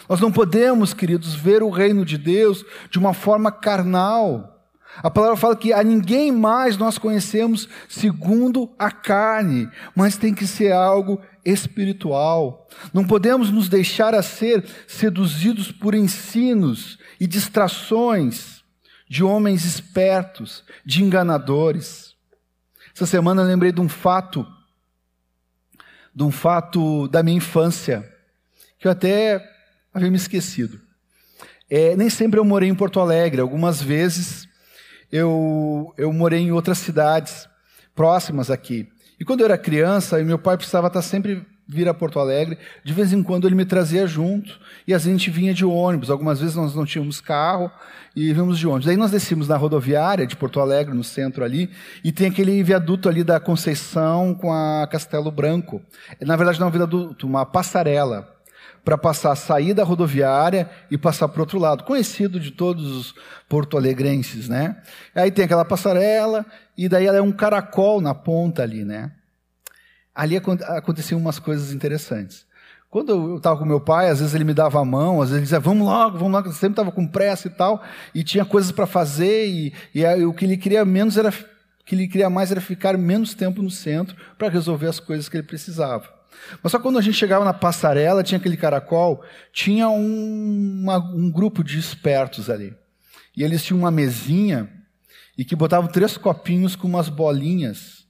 [0.10, 4.54] Nós não podemos, queridos, ver o reino de Deus de uma forma carnal.
[5.02, 10.48] A palavra fala que a ninguém mais nós conhecemos segundo a carne, mas tem que
[10.48, 12.68] ser algo espiritual.
[12.94, 18.64] Não podemos nos deixar a ser seduzidos por ensinos e distrações
[19.10, 22.14] de homens espertos, de enganadores.
[22.94, 24.46] Essa semana eu lembrei de um fato,
[26.14, 28.08] de um fato da minha infância,
[28.78, 29.42] que eu até
[29.94, 30.80] havia me esquecido.
[31.70, 34.48] É, nem sempre eu morei em Porto Alegre, algumas vezes
[35.12, 37.48] eu, eu morei em outras cidades
[37.96, 38.90] próximas aqui.
[39.20, 42.94] E quando eu era criança, meu pai precisava estar sempre vir a Porto Alegre, de
[42.94, 46.10] vez em quando ele me trazia junto, e a gente vinha de ônibus.
[46.10, 47.70] Algumas vezes nós não tínhamos carro
[48.16, 48.86] e vínhamos de ônibus.
[48.86, 51.70] Daí nós descíamos na rodoviária de Porto Alegre, no centro ali,
[52.04, 55.82] e tem aquele viaduto ali da Conceição com a Castelo Branco.
[56.22, 58.37] Na verdade não é um viaduto, uma passarela
[58.88, 63.16] para passar, sair da rodoviária e passar para o outro lado, conhecido de todos os
[63.50, 64.78] porto-alegrenses, né?
[65.14, 66.46] Aí tem aquela passarela,
[66.78, 69.12] e daí ela é um caracol na ponta ali, né?
[70.16, 72.46] Ali aconteciam umas coisas interessantes.
[72.90, 75.34] Quando eu estava com meu pai, às vezes ele me dava a mão, às vezes
[75.34, 77.84] ele dizia, vamos logo, vamos logo, eu sempre estava com pressa e tal,
[78.16, 81.34] e tinha coisas para fazer, e, e o que ele queria menos era,
[81.86, 85.36] que ele queria mais era ficar menos tempo no centro para resolver as coisas que
[85.36, 86.17] ele precisava.
[86.62, 91.30] Mas só quando a gente chegava na passarela, tinha aquele caracol, tinha um, uma, um
[91.30, 92.74] grupo de espertos ali.
[93.36, 94.70] E eles tinham uma mesinha
[95.38, 98.06] e que botavam três copinhos com umas bolinhas.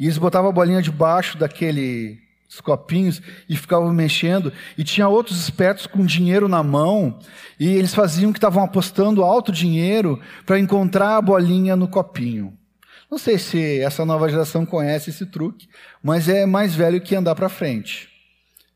[0.00, 2.18] E eles botavam a bolinha debaixo daqueles
[2.62, 4.52] copinhos e ficavam mexendo.
[4.76, 7.18] E tinha outros espertos com dinheiro na mão
[7.60, 12.56] e eles faziam que estavam apostando alto dinheiro para encontrar a bolinha no copinho.
[13.12, 15.68] Não sei se essa nova geração conhece esse truque,
[16.02, 18.08] mas é mais velho que andar para frente.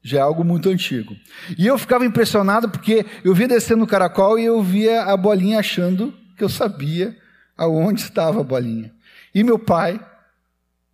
[0.03, 1.17] Já é algo muito antigo.
[1.57, 5.59] E eu ficava impressionado porque eu via descendo o caracol e eu via a bolinha
[5.59, 7.17] achando que eu sabia
[7.57, 8.93] aonde estava a bolinha.
[9.35, 9.99] E meu pai,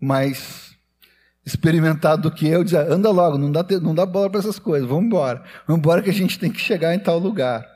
[0.00, 0.76] mais
[1.44, 4.88] experimentado do que eu, dizia: anda logo, não dá, não dá bola para essas coisas,
[4.88, 5.42] vamos embora.
[5.66, 7.66] Vamos embora que a gente tem que chegar em tal lugar.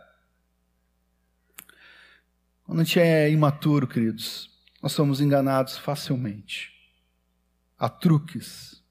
[2.62, 6.72] Quando a gente é imaturo, queridos, nós somos enganados facilmente.
[7.78, 8.82] Há truques,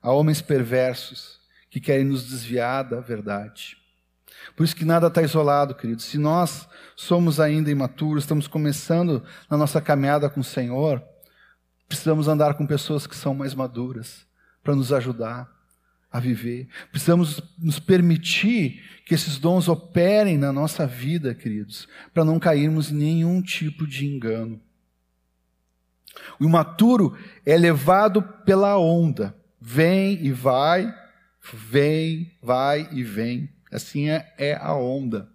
[0.00, 1.40] há homens perversos
[1.70, 3.76] que querem nos desviar da verdade.
[4.56, 6.04] Por isso que nada está isolado, queridos.
[6.04, 11.02] Se nós somos ainda imaturos, estamos começando na nossa caminhada com o Senhor,
[11.92, 14.26] Precisamos andar com pessoas que são mais maduras
[14.64, 15.46] para nos ajudar
[16.10, 16.66] a viver.
[16.90, 22.94] Precisamos nos permitir que esses dons operem na nossa vida, queridos, para não cairmos em
[22.94, 24.58] nenhum tipo de engano.
[26.38, 30.92] O imaturo é levado pela onda, vem e vai,
[31.52, 33.48] vem, vai e vem.
[33.70, 35.28] Assim é, é a onda.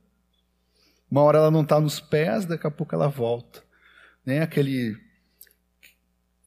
[1.10, 3.64] Uma hora ela não está nos pés, daqui a pouco ela volta.
[4.26, 4.42] Né?
[4.42, 4.98] Aquele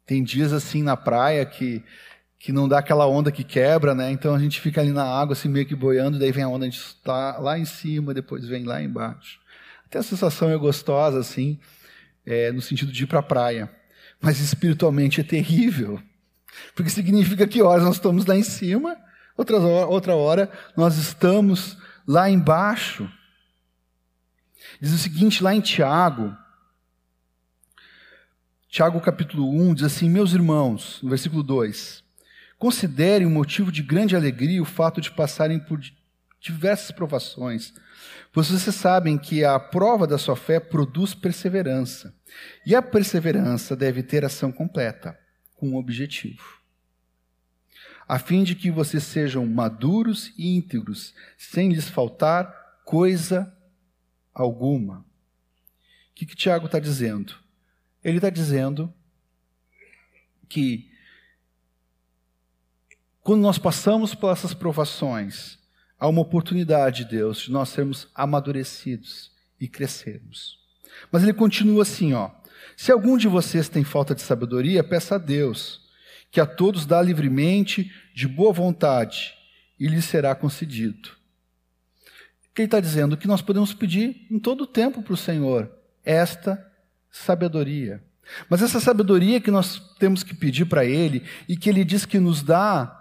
[0.04, 1.84] tem dias assim na praia que
[2.40, 4.10] que não dá aquela onda que quebra, né?
[4.10, 6.64] Então a gente fica ali na água assim meio que boiando, daí vem a onda,
[6.64, 9.38] a gente está lá em cima, depois vem lá embaixo.
[9.84, 11.60] Até a sensação é gostosa assim,
[12.24, 13.70] é, no sentido de ir para a praia,
[14.20, 16.00] mas espiritualmente é terrível,
[16.74, 18.96] porque significa que horas nós estamos lá em cima,
[19.36, 23.10] outras outra hora nós estamos lá embaixo.
[24.80, 26.36] Diz o seguinte lá em Tiago,
[28.70, 32.04] Tiago capítulo 1 diz assim: Meus irmãos, no versículo 2:
[32.56, 35.80] Considerem um motivo de grande alegria o fato de passarem por
[36.40, 37.74] diversas provações,
[38.32, 42.14] pois vocês sabem que a prova da sua fé produz perseverança.
[42.64, 45.18] E a perseverança deve ter ação completa,
[45.54, 46.58] com um objetivo,
[48.08, 53.54] a fim de que vocês sejam maduros e íntegros, sem lhes faltar coisa
[54.32, 55.00] alguma.
[55.00, 55.04] O
[56.14, 57.36] que, que Tiago está dizendo?
[58.02, 58.92] Ele está dizendo
[60.48, 60.90] que
[63.22, 65.59] quando nós passamos por essas provações,
[66.00, 69.30] há uma oportunidade, Deus, de nós sermos amadurecidos
[69.60, 70.58] e crescermos.
[71.12, 72.30] Mas ele continua assim, ó.
[72.76, 75.82] Se algum de vocês tem falta de sabedoria, peça a Deus,
[76.30, 79.34] que a todos dá livremente, de boa vontade,
[79.78, 81.20] e lhe será concedido.
[82.60, 83.16] Ele está dizendo?
[83.16, 85.72] Que nós podemos pedir em todo o tempo para o Senhor
[86.04, 86.62] esta
[87.10, 88.02] sabedoria.
[88.50, 92.18] Mas essa sabedoria que nós temos que pedir para Ele e que Ele diz que
[92.18, 92.99] nos dá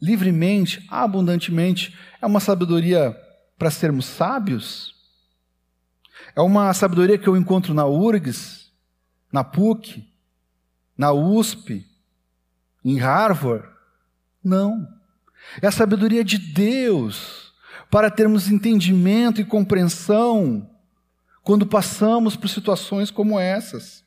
[0.00, 1.96] livremente, abundantemente.
[2.20, 3.16] É uma sabedoria
[3.58, 4.94] para sermos sábios?
[6.34, 8.70] É uma sabedoria que eu encontro na URGS,
[9.32, 10.06] na PUC,
[10.96, 11.86] na USP,
[12.84, 13.66] em Harvard?
[14.42, 14.86] Não.
[15.60, 17.52] É a sabedoria de Deus
[17.90, 20.68] para termos entendimento e compreensão
[21.42, 24.04] quando passamos por situações como essas.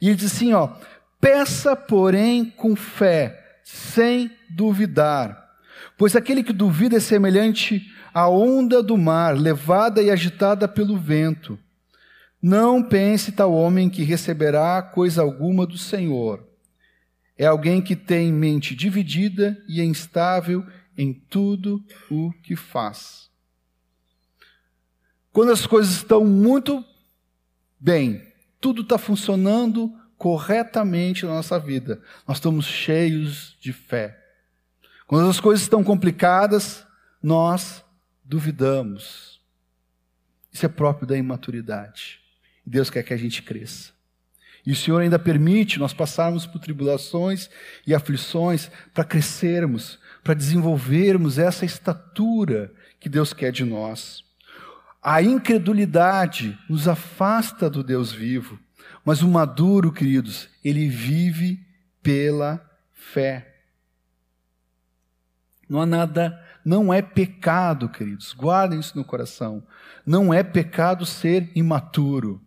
[0.00, 0.68] E ele diz assim, ó:
[1.20, 5.42] peça, porém, com fé, sem duvidar.
[5.96, 11.58] Pois aquele que duvida é semelhante à onda do mar, levada e agitada pelo vento.
[12.40, 16.46] Não pense tal homem que receberá coisa alguma do Senhor.
[17.38, 23.30] É alguém que tem mente dividida e é instável em tudo o que faz.
[25.32, 26.84] Quando as coisas estão muito
[27.80, 28.22] bem,
[28.60, 32.00] tudo está funcionando corretamente na nossa vida.
[32.28, 34.21] Nós estamos cheios de fé.
[35.12, 36.86] Quando as coisas estão complicadas,
[37.22, 37.84] nós
[38.24, 39.42] duvidamos.
[40.50, 42.18] Isso é próprio da imaturidade.
[42.64, 43.92] Deus quer que a gente cresça.
[44.64, 47.50] E o Senhor ainda permite nós passarmos por tribulações
[47.86, 54.24] e aflições para crescermos, para desenvolvermos essa estatura que Deus quer de nós.
[55.02, 58.58] A incredulidade nos afasta do Deus vivo.
[59.04, 61.60] Mas o maduro, queridos, ele vive
[62.02, 63.51] pela fé.
[65.72, 69.66] Não há nada, não é pecado, queridos, guardem isso no coração.
[70.04, 72.42] Não é pecado ser imaturo.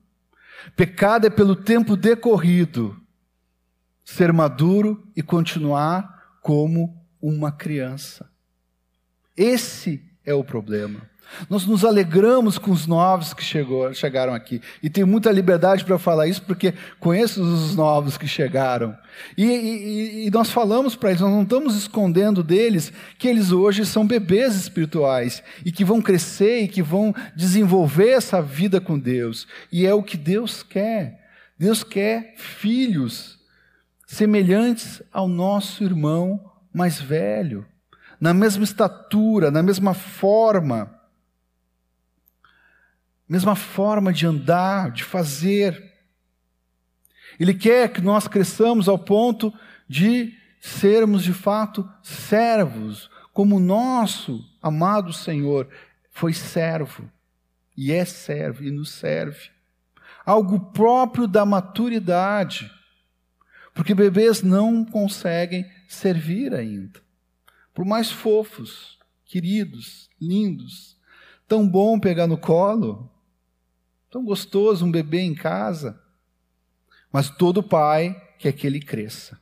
[0.75, 2.95] Pecado é pelo tempo decorrido
[4.03, 8.29] ser maduro e continuar como uma criança.
[9.35, 11.09] Esse é o problema.
[11.49, 14.61] Nós nos alegramos com os novos que chegou, chegaram aqui.
[14.81, 18.95] E tenho muita liberdade para falar isso, porque conheço os novos que chegaram.
[19.37, 23.85] E, e, e nós falamos para eles, nós não estamos escondendo deles que eles hoje
[23.85, 29.47] são bebês espirituais e que vão crescer e que vão desenvolver essa vida com Deus.
[29.71, 31.25] E é o que Deus quer.
[31.57, 33.39] Deus quer filhos
[34.05, 37.65] semelhantes ao nosso irmão mais velho,
[38.19, 40.94] na mesma estatura, na mesma forma
[43.27, 45.93] mesma forma de andar, de fazer.
[47.39, 49.53] Ele quer que nós cresçamos ao ponto
[49.87, 55.67] de sermos de fato servos, como o nosso amado Senhor
[56.09, 57.09] foi servo
[57.75, 59.49] e é servo e nos serve.
[60.25, 62.71] Algo próprio da maturidade.
[63.73, 67.01] Porque bebês não conseguem servir ainda.
[67.73, 70.97] Por mais fofos, queridos, lindos,
[71.47, 73.11] tão bom pegar no colo,
[74.15, 75.99] Tão gostoso um bebê em casa.
[77.11, 79.37] Mas todo pai quer que ele cresça.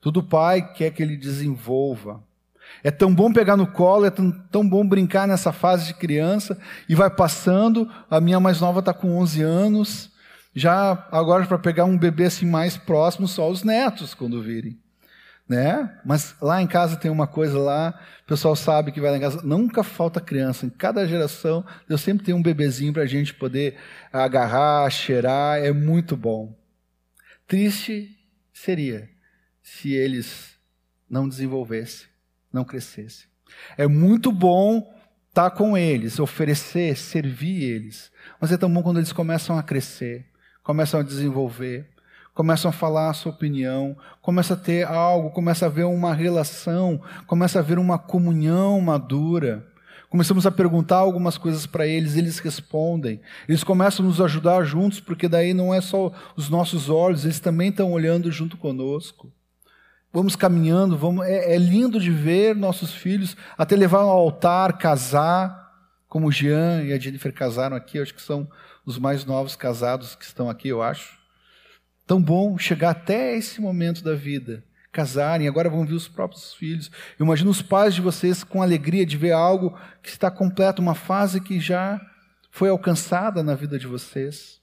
[0.00, 2.20] Todo pai quer que ele desenvolva.
[2.82, 6.60] É tão bom pegar no colo, é tão, tão bom brincar nessa fase de criança,
[6.88, 7.88] e vai passando.
[8.10, 10.10] A minha mais nova está com 11 anos.
[10.52, 14.76] Já agora, para pegar um bebê assim mais próximo, só os netos quando virem.
[15.48, 15.98] Né?
[16.04, 19.20] Mas lá em casa tem uma coisa lá, o pessoal sabe que vai lá em
[19.20, 20.66] casa, nunca falta criança.
[20.66, 23.76] Em cada geração, Deus sempre tem um bebezinho para a gente poder
[24.12, 26.54] agarrar, cheirar, é muito bom.
[27.46, 28.14] Triste
[28.52, 29.08] seria
[29.62, 30.58] se eles
[31.08, 32.08] não desenvolvessem
[32.52, 33.26] não crescesse.
[33.76, 34.94] É muito bom
[35.28, 38.10] estar com eles, oferecer, servir eles.
[38.40, 40.26] Mas é tão bom quando eles começam a crescer,
[40.62, 41.88] começam a desenvolver,
[42.38, 47.02] começam a falar a sua opinião, começa a ter algo, começa a ver uma relação,
[47.26, 49.66] começa a ver uma comunhão madura.
[50.08, 53.20] Começamos a perguntar algumas coisas para eles, eles respondem.
[53.48, 57.40] Eles começam a nos ajudar juntos, porque daí não é só os nossos olhos, eles
[57.40, 59.32] também estão olhando junto conosco
[60.10, 65.70] vamos caminhando, vamos, é, é, lindo de ver nossos filhos até levar ao altar, casar,
[66.08, 68.48] como o Jean e a Jennifer casaram aqui, acho que são
[68.86, 71.17] os mais novos casados que estão aqui, eu acho.
[72.08, 76.90] Tão bom chegar até esse momento da vida, casarem, agora vão ver os próprios filhos.
[77.18, 80.94] Eu imagino os pais de vocês com alegria de ver algo que está completo, uma
[80.94, 82.00] fase que já
[82.50, 84.58] foi alcançada na vida de vocês.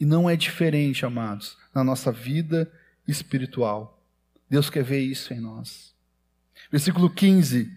[0.00, 2.68] E não é diferente, amados, na nossa vida
[3.06, 4.02] espiritual.
[4.50, 5.94] Deus quer ver isso em nós.
[6.68, 7.70] Versículo 15.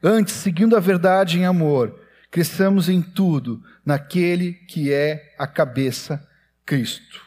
[0.00, 2.00] Antes, seguindo a verdade em amor,
[2.30, 6.24] cresçamos em tudo naquele que é a cabeça,
[6.64, 7.23] Cristo.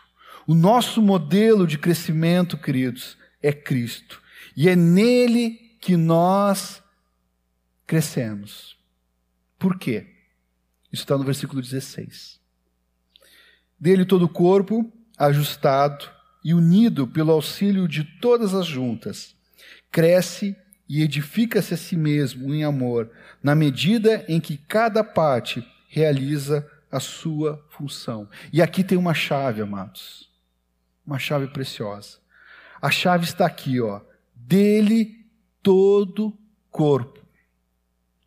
[0.47, 4.21] O nosso modelo de crescimento, queridos, é Cristo.
[4.55, 6.81] E é nele que nós
[7.85, 8.77] crescemos.
[9.59, 10.07] Por quê?
[10.89, 12.39] Isso está no versículo 16.
[13.77, 16.09] Dele todo o corpo, ajustado
[16.41, 19.35] e unido pelo auxílio de todas as juntas,
[19.91, 20.55] cresce
[20.87, 23.11] e edifica-se a si mesmo em amor,
[23.43, 28.29] na medida em que cada parte realiza a sua função.
[28.53, 30.27] E aqui tem uma chave, amados.
[31.07, 32.17] Uma chave preciosa.
[32.81, 34.01] A chave está aqui, ó.
[34.35, 35.25] Dele
[35.63, 36.37] todo
[36.69, 37.21] corpo.
[37.21, 37.25] O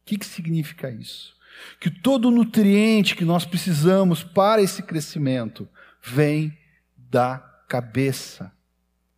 [0.06, 1.38] que, que significa isso?
[1.78, 5.68] Que todo nutriente que nós precisamos para esse crescimento
[6.02, 6.58] vem
[6.96, 8.50] da cabeça,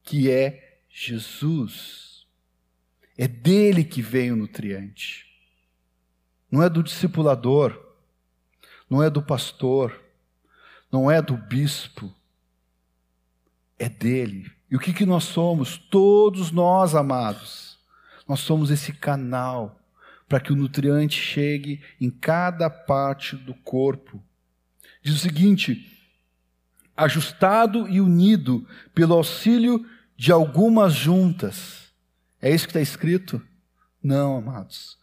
[0.03, 2.27] que é Jesus.
[3.17, 5.27] É dele que vem o nutriente.
[6.51, 7.81] Não é do discipulador,
[8.91, 10.03] não é do pastor,
[10.91, 12.15] não é do bispo.
[13.83, 14.49] É dele.
[14.71, 15.77] E o que, que nós somos?
[15.77, 17.77] Todos nós, amados.
[18.29, 19.77] Nós somos esse canal
[20.29, 24.23] para que o nutriente chegue em cada parte do corpo.
[25.03, 26.01] Diz o seguinte:
[26.97, 28.65] ajustado e unido
[28.95, 29.85] pelo auxílio
[30.17, 31.93] de algumas juntas.
[32.41, 33.43] É isso que está escrito?
[34.01, 34.97] Não, amados.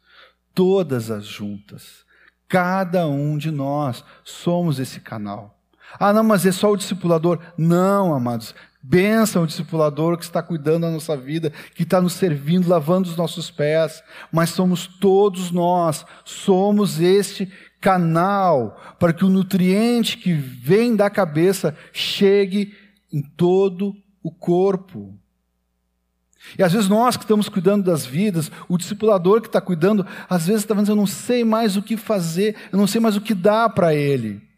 [0.55, 2.05] Todas as juntas.
[2.47, 5.59] Cada um de nós somos esse canal.
[5.97, 7.39] Ah, não, mas é só o discipulador.
[7.57, 8.53] Não, amados.
[8.81, 13.17] Benção o discipulador que está cuidando da nossa vida, que está nos servindo, lavando os
[13.17, 14.01] nossos pés.
[14.31, 17.51] Mas somos todos nós, somos este
[17.81, 22.73] canal para que o nutriente que vem da cabeça chegue
[23.11, 25.13] em todo o corpo.
[26.57, 30.47] E às vezes nós que estamos cuidando das vidas, o discipulador que está cuidando, às
[30.47, 33.21] vezes está dizendo, eu não sei mais o que fazer, eu não sei mais o
[33.21, 34.48] que dar para ele.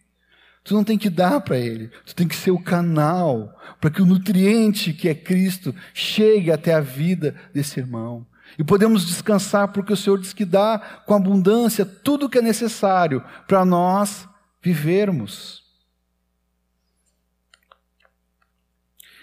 [0.64, 4.01] Tu não tem que dar para ele, tu tem que ser o canal para que
[4.01, 8.26] o nutriente que é Cristo chegue até a vida desse irmão.
[8.59, 12.41] E podemos descansar porque o Senhor diz que dá com abundância tudo o que é
[12.41, 14.28] necessário para nós
[14.62, 15.64] vivermos.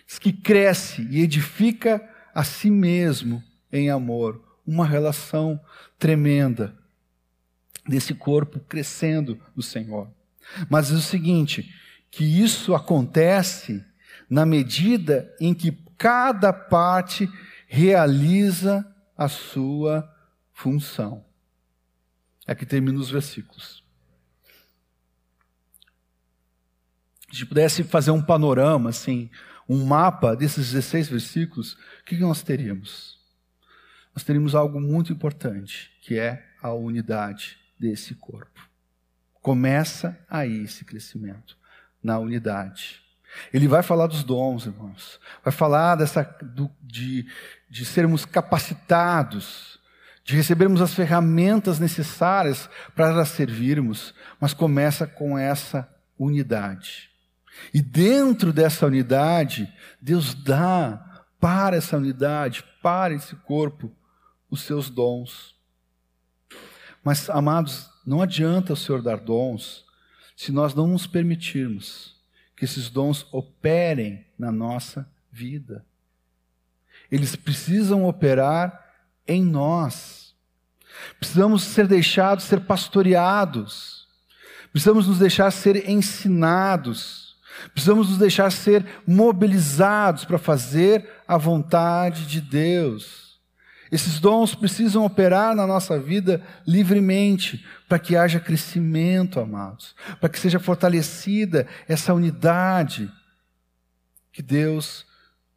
[0.07, 2.03] Diz que cresce e edifica
[2.35, 4.43] a si mesmo em amor.
[4.67, 5.61] Uma relação
[5.99, 6.77] tremenda
[7.87, 10.18] desse corpo crescendo no Senhor.
[10.69, 11.75] Mas é o seguinte,
[12.11, 13.85] que isso acontece
[14.29, 17.29] na medida em que cada parte
[17.67, 18.87] realiza
[19.17, 20.09] a sua
[20.53, 21.25] função.
[22.47, 23.85] Aqui termina os versículos.
[27.33, 29.31] Se pudesse fazer um panorama, assim,
[29.69, 33.19] um mapa desses 16 versículos, o que nós teríamos?
[34.15, 38.68] Nós teríamos algo muito importante, que é a unidade desse corpo.
[39.49, 41.57] Começa aí esse crescimento,
[42.03, 43.01] na unidade.
[43.51, 45.19] Ele vai falar dos dons, irmãos.
[45.43, 47.27] Vai falar dessa, do, de,
[47.67, 49.81] de sermos capacitados,
[50.23, 55.89] de recebermos as ferramentas necessárias para servirmos, mas começa com essa
[56.19, 57.09] unidade.
[57.73, 59.67] E dentro dessa unidade,
[59.99, 63.91] Deus dá para essa unidade, para esse corpo,
[64.51, 65.57] os seus dons.
[67.03, 69.85] Mas, amados, não adianta o Senhor dar dons
[70.35, 72.17] se nós não nos permitirmos
[72.57, 75.85] que esses dons operem na nossa vida.
[77.13, 78.95] Eles precisam operar
[79.27, 80.35] em nós.
[81.21, 84.09] Precisamos ser deixados ser pastoreados.
[84.73, 87.37] Precisamos nos deixar ser ensinados.
[87.75, 93.28] Precisamos nos deixar ser mobilizados para fazer a vontade de Deus.
[93.91, 100.39] Esses dons precisam operar na nossa vida livremente, para que haja crescimento, amados, para que
[100.39, 103.11] seja fortalecida essa unidade
[104.33, 105.07] que Deus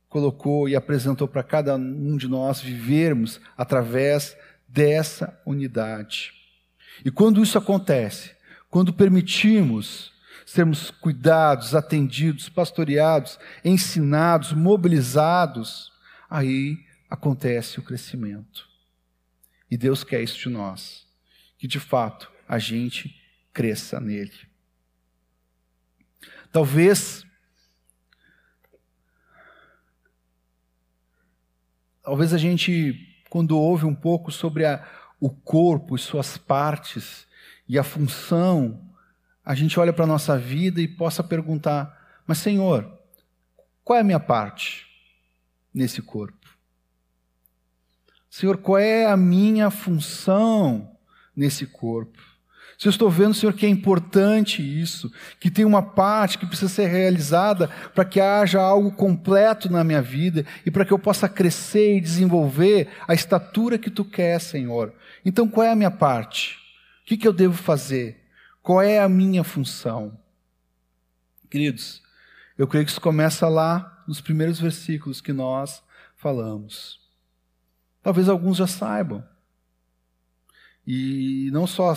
[0.08, 4.36] colocou e apresentou para cada um de nós vivermos através
[4.68, 6.34] dessa unidade.
[7.04, 8.32] E quando isso acontece,
[8.70, 10.12] quando permitimos
[10.46, 15.92] sermos cuidados, atendidos, pastoreados, ensinados, mobilizados,
[16.30, 16.78] aí
[17.12, 18.70] acontece o crescimento.
[19.70, 21.06] E Deus quer isso de nós,
[21.58, 24.50] que de fato a gente cresça nele.
[26.54, 27.26] Talvez
[32.02, 34.86] talvez a gente quando ouve um pouco sobre a,
[35.20, 37.28] o corpo e suas partes
[37.68, 38.90] e a função,
[39.44, 43.00] a gente olha para a nossa vida e possa perguntar: Mas, Senhor,
[43.84, 44.86] qual é a minha parte
[45.74, 46.41] nesse corpo?
[48.32, 50.90] Senhor, qual é a minha função
[51.36, 52.18] nesse corpo?
[52.78, 56.70] Se eu estou vendo, Senhor, que é importante isso, que tem uma parte que precisa
[56.70, 61.28] ser realizada para que haja algo completo na minha vida e para que eu possa
[61.28, 64.94] crescer e desenvolver a estatura que Tu quer, Senhor.
[65.26, 66.58] Então, qual é a minha parte?
[67.04, 68.24] O que, que eu devo fazer?
[68.64, 70.18] Qual é a minha função?
[71.50, 72.02] Queridos,
[72.58, 75.84] eu creio que isso começa lá nos primeiros versículos que nós
[76.16, 77.01] falamos.
[78.02, 79.24] Talvez alguns já saibam.
[80.86, 81.94] E não só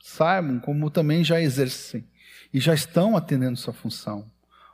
[0.00, 2.06] saibam, como também já exercem
[2.52, 4.30] e já estão atendendo sua função.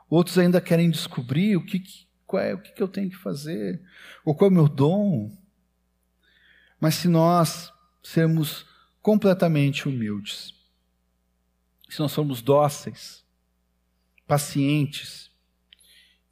[0.09, 1.83] Outros ainda querem descobrir o que,
[2.25, 3.81] qual é, o que eu tenho que fazer,
[4.23, 5.35] ou qual é o meu dom.
[6.79, 7.71] Mas se nós
[8.03, 8.65] sermos
[9.01, 10.53] completamente humildes,
[11.89, 13.23] se nós somos dóceis,
[14.27, 15.31] pacientes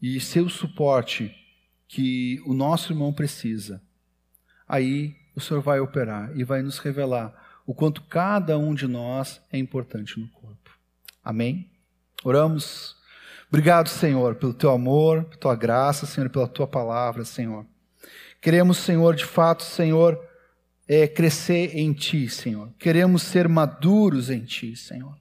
[0.02, 1.34] e ser o suporte
[1.88, 3.82] que o nosso irmão precisa,
[4.74, 7.32] aí o Senhor vai operar e vai nos revelar
[7.66, 10.72] o quanto cada um de nós é importante no corpo.
[11.24, 11.70] Amém?
[12.24, 12.96] Oramos.
[13.48, 17.66] Obrigado, Senhor, pelo teu amor, pela tua graça, Senhor, pela tua palavra, Senhor.
[18.42, 20.20] Queremos, Senhor, de fato, Senhor,
[20.88, 22.74] é, crescer em ti, Senhor.
[22.80, 25.16] Queremos ser maduros em ti, Senhor.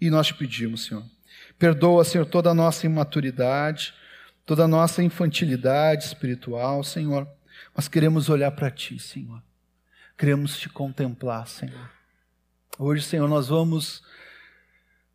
[0.00, 1.04] E nós te pedimos, Senhor.
[1.58, 3.92] Perdoa, Senhor, toda a nossa imaturidade,
[4.46, 7.28] toda a nossa infantilidade espiritual, Senhor.
[7.76, 9.42] Nós queremos olhar para Ti, Senhor.
[10.16, 11.90] Queremos Te contemplar, Senhor.
[12.78, 14.02] Hoje, Senhor, nós vamos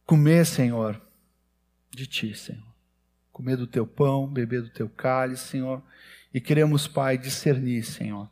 [0.05, 1.01] comer, Senhor,
[1.89, 2.67] de Ti, Senhor.
[3.31, 5.81] Comer do Teu pão, beber do Teu cálice, Senhor.
[6.31, 8.29] E queremos, Pai, discernir, Senhor,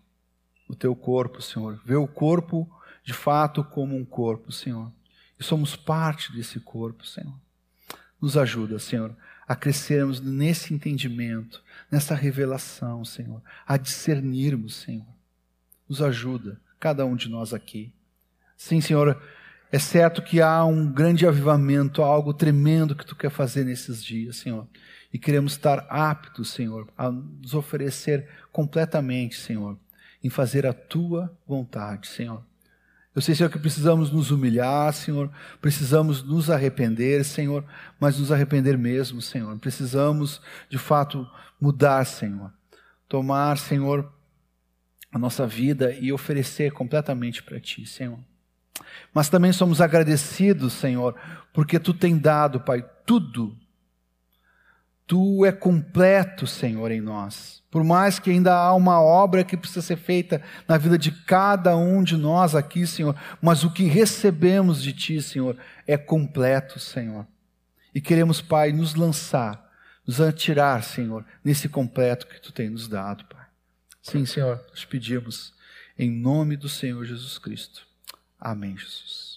[0.67, 1.81] o Teu corpo, Senhor.
[1.83, 2.69] Ver o corpo
[3.03, 4.91] de fato como um corpo, Senhor.
[5.39, 7.33] E somos parte desse corpo, Senhor.
[8.21, 9.17] Nos ajuda, Senhor,
[9.49, 15.07] a crescermos nesse entendimento, nessa revelação, Senhor, a discernirmos, Senhor.
[15.89, 17.91] Nos ajuda, cada um de nós aqui.
[18.55, 19.19] Sim, Senhor,
[19.71, 24.35] é certo que há um grande avivamento, algo tremendo que tu quer fazer nesses dias,
[24.35, 24.67] Senhor.
[25.11, 29.79] E queremos estar aptos, Senhor, a nos oferecer completamente, Senhor,
[30.23, 32.43] em fazer a tua vontade, Senhor.
[33.19, 37.65] Eu sei, Senhor, que precisamos nos humilhar, Senhor, precisamos nos arrepender, Senhor,
[37.99, 39.59] mas nos arrepender mesmo, Senhor.
[39.59, 42.49] Precisamos, de fato, mudar, Senhor.
[43.09, 44.09] Tomar, Senhor,
[45.11, 48.19] a nossa vida e oferecer completamente para Ti, Senhor.
[49.13, 51.13] Mas também somos agradecidos, Senhor,
[51.53, 53.53] porque Tu tem dado, Pai, tudo
[55.05, 57.58] Tu é completo, Senhor, em nós.
[57.71, 61.77] Por mais que ainda há uma obra que precisa ser feita na vida de cada
[61.77, 65.55] um de nós aqui, Senhor, mas o que recebemos de Ti, Senhor,
[65.85, 67.27] é completo, Senhor.
[67.93, 69.69] E queremos, Pai, nos lançar,
[70.05, 73.45] nos atirar, Senhor, nesse completo que Tu tem nos dado, Pai.
[74.01, 75.53] Sim, Senhor, nós pedimos
[75.97, 77.85] em nome do Senhor Jesus Cristo.
[78.39, 79.28] Amém, Jesus.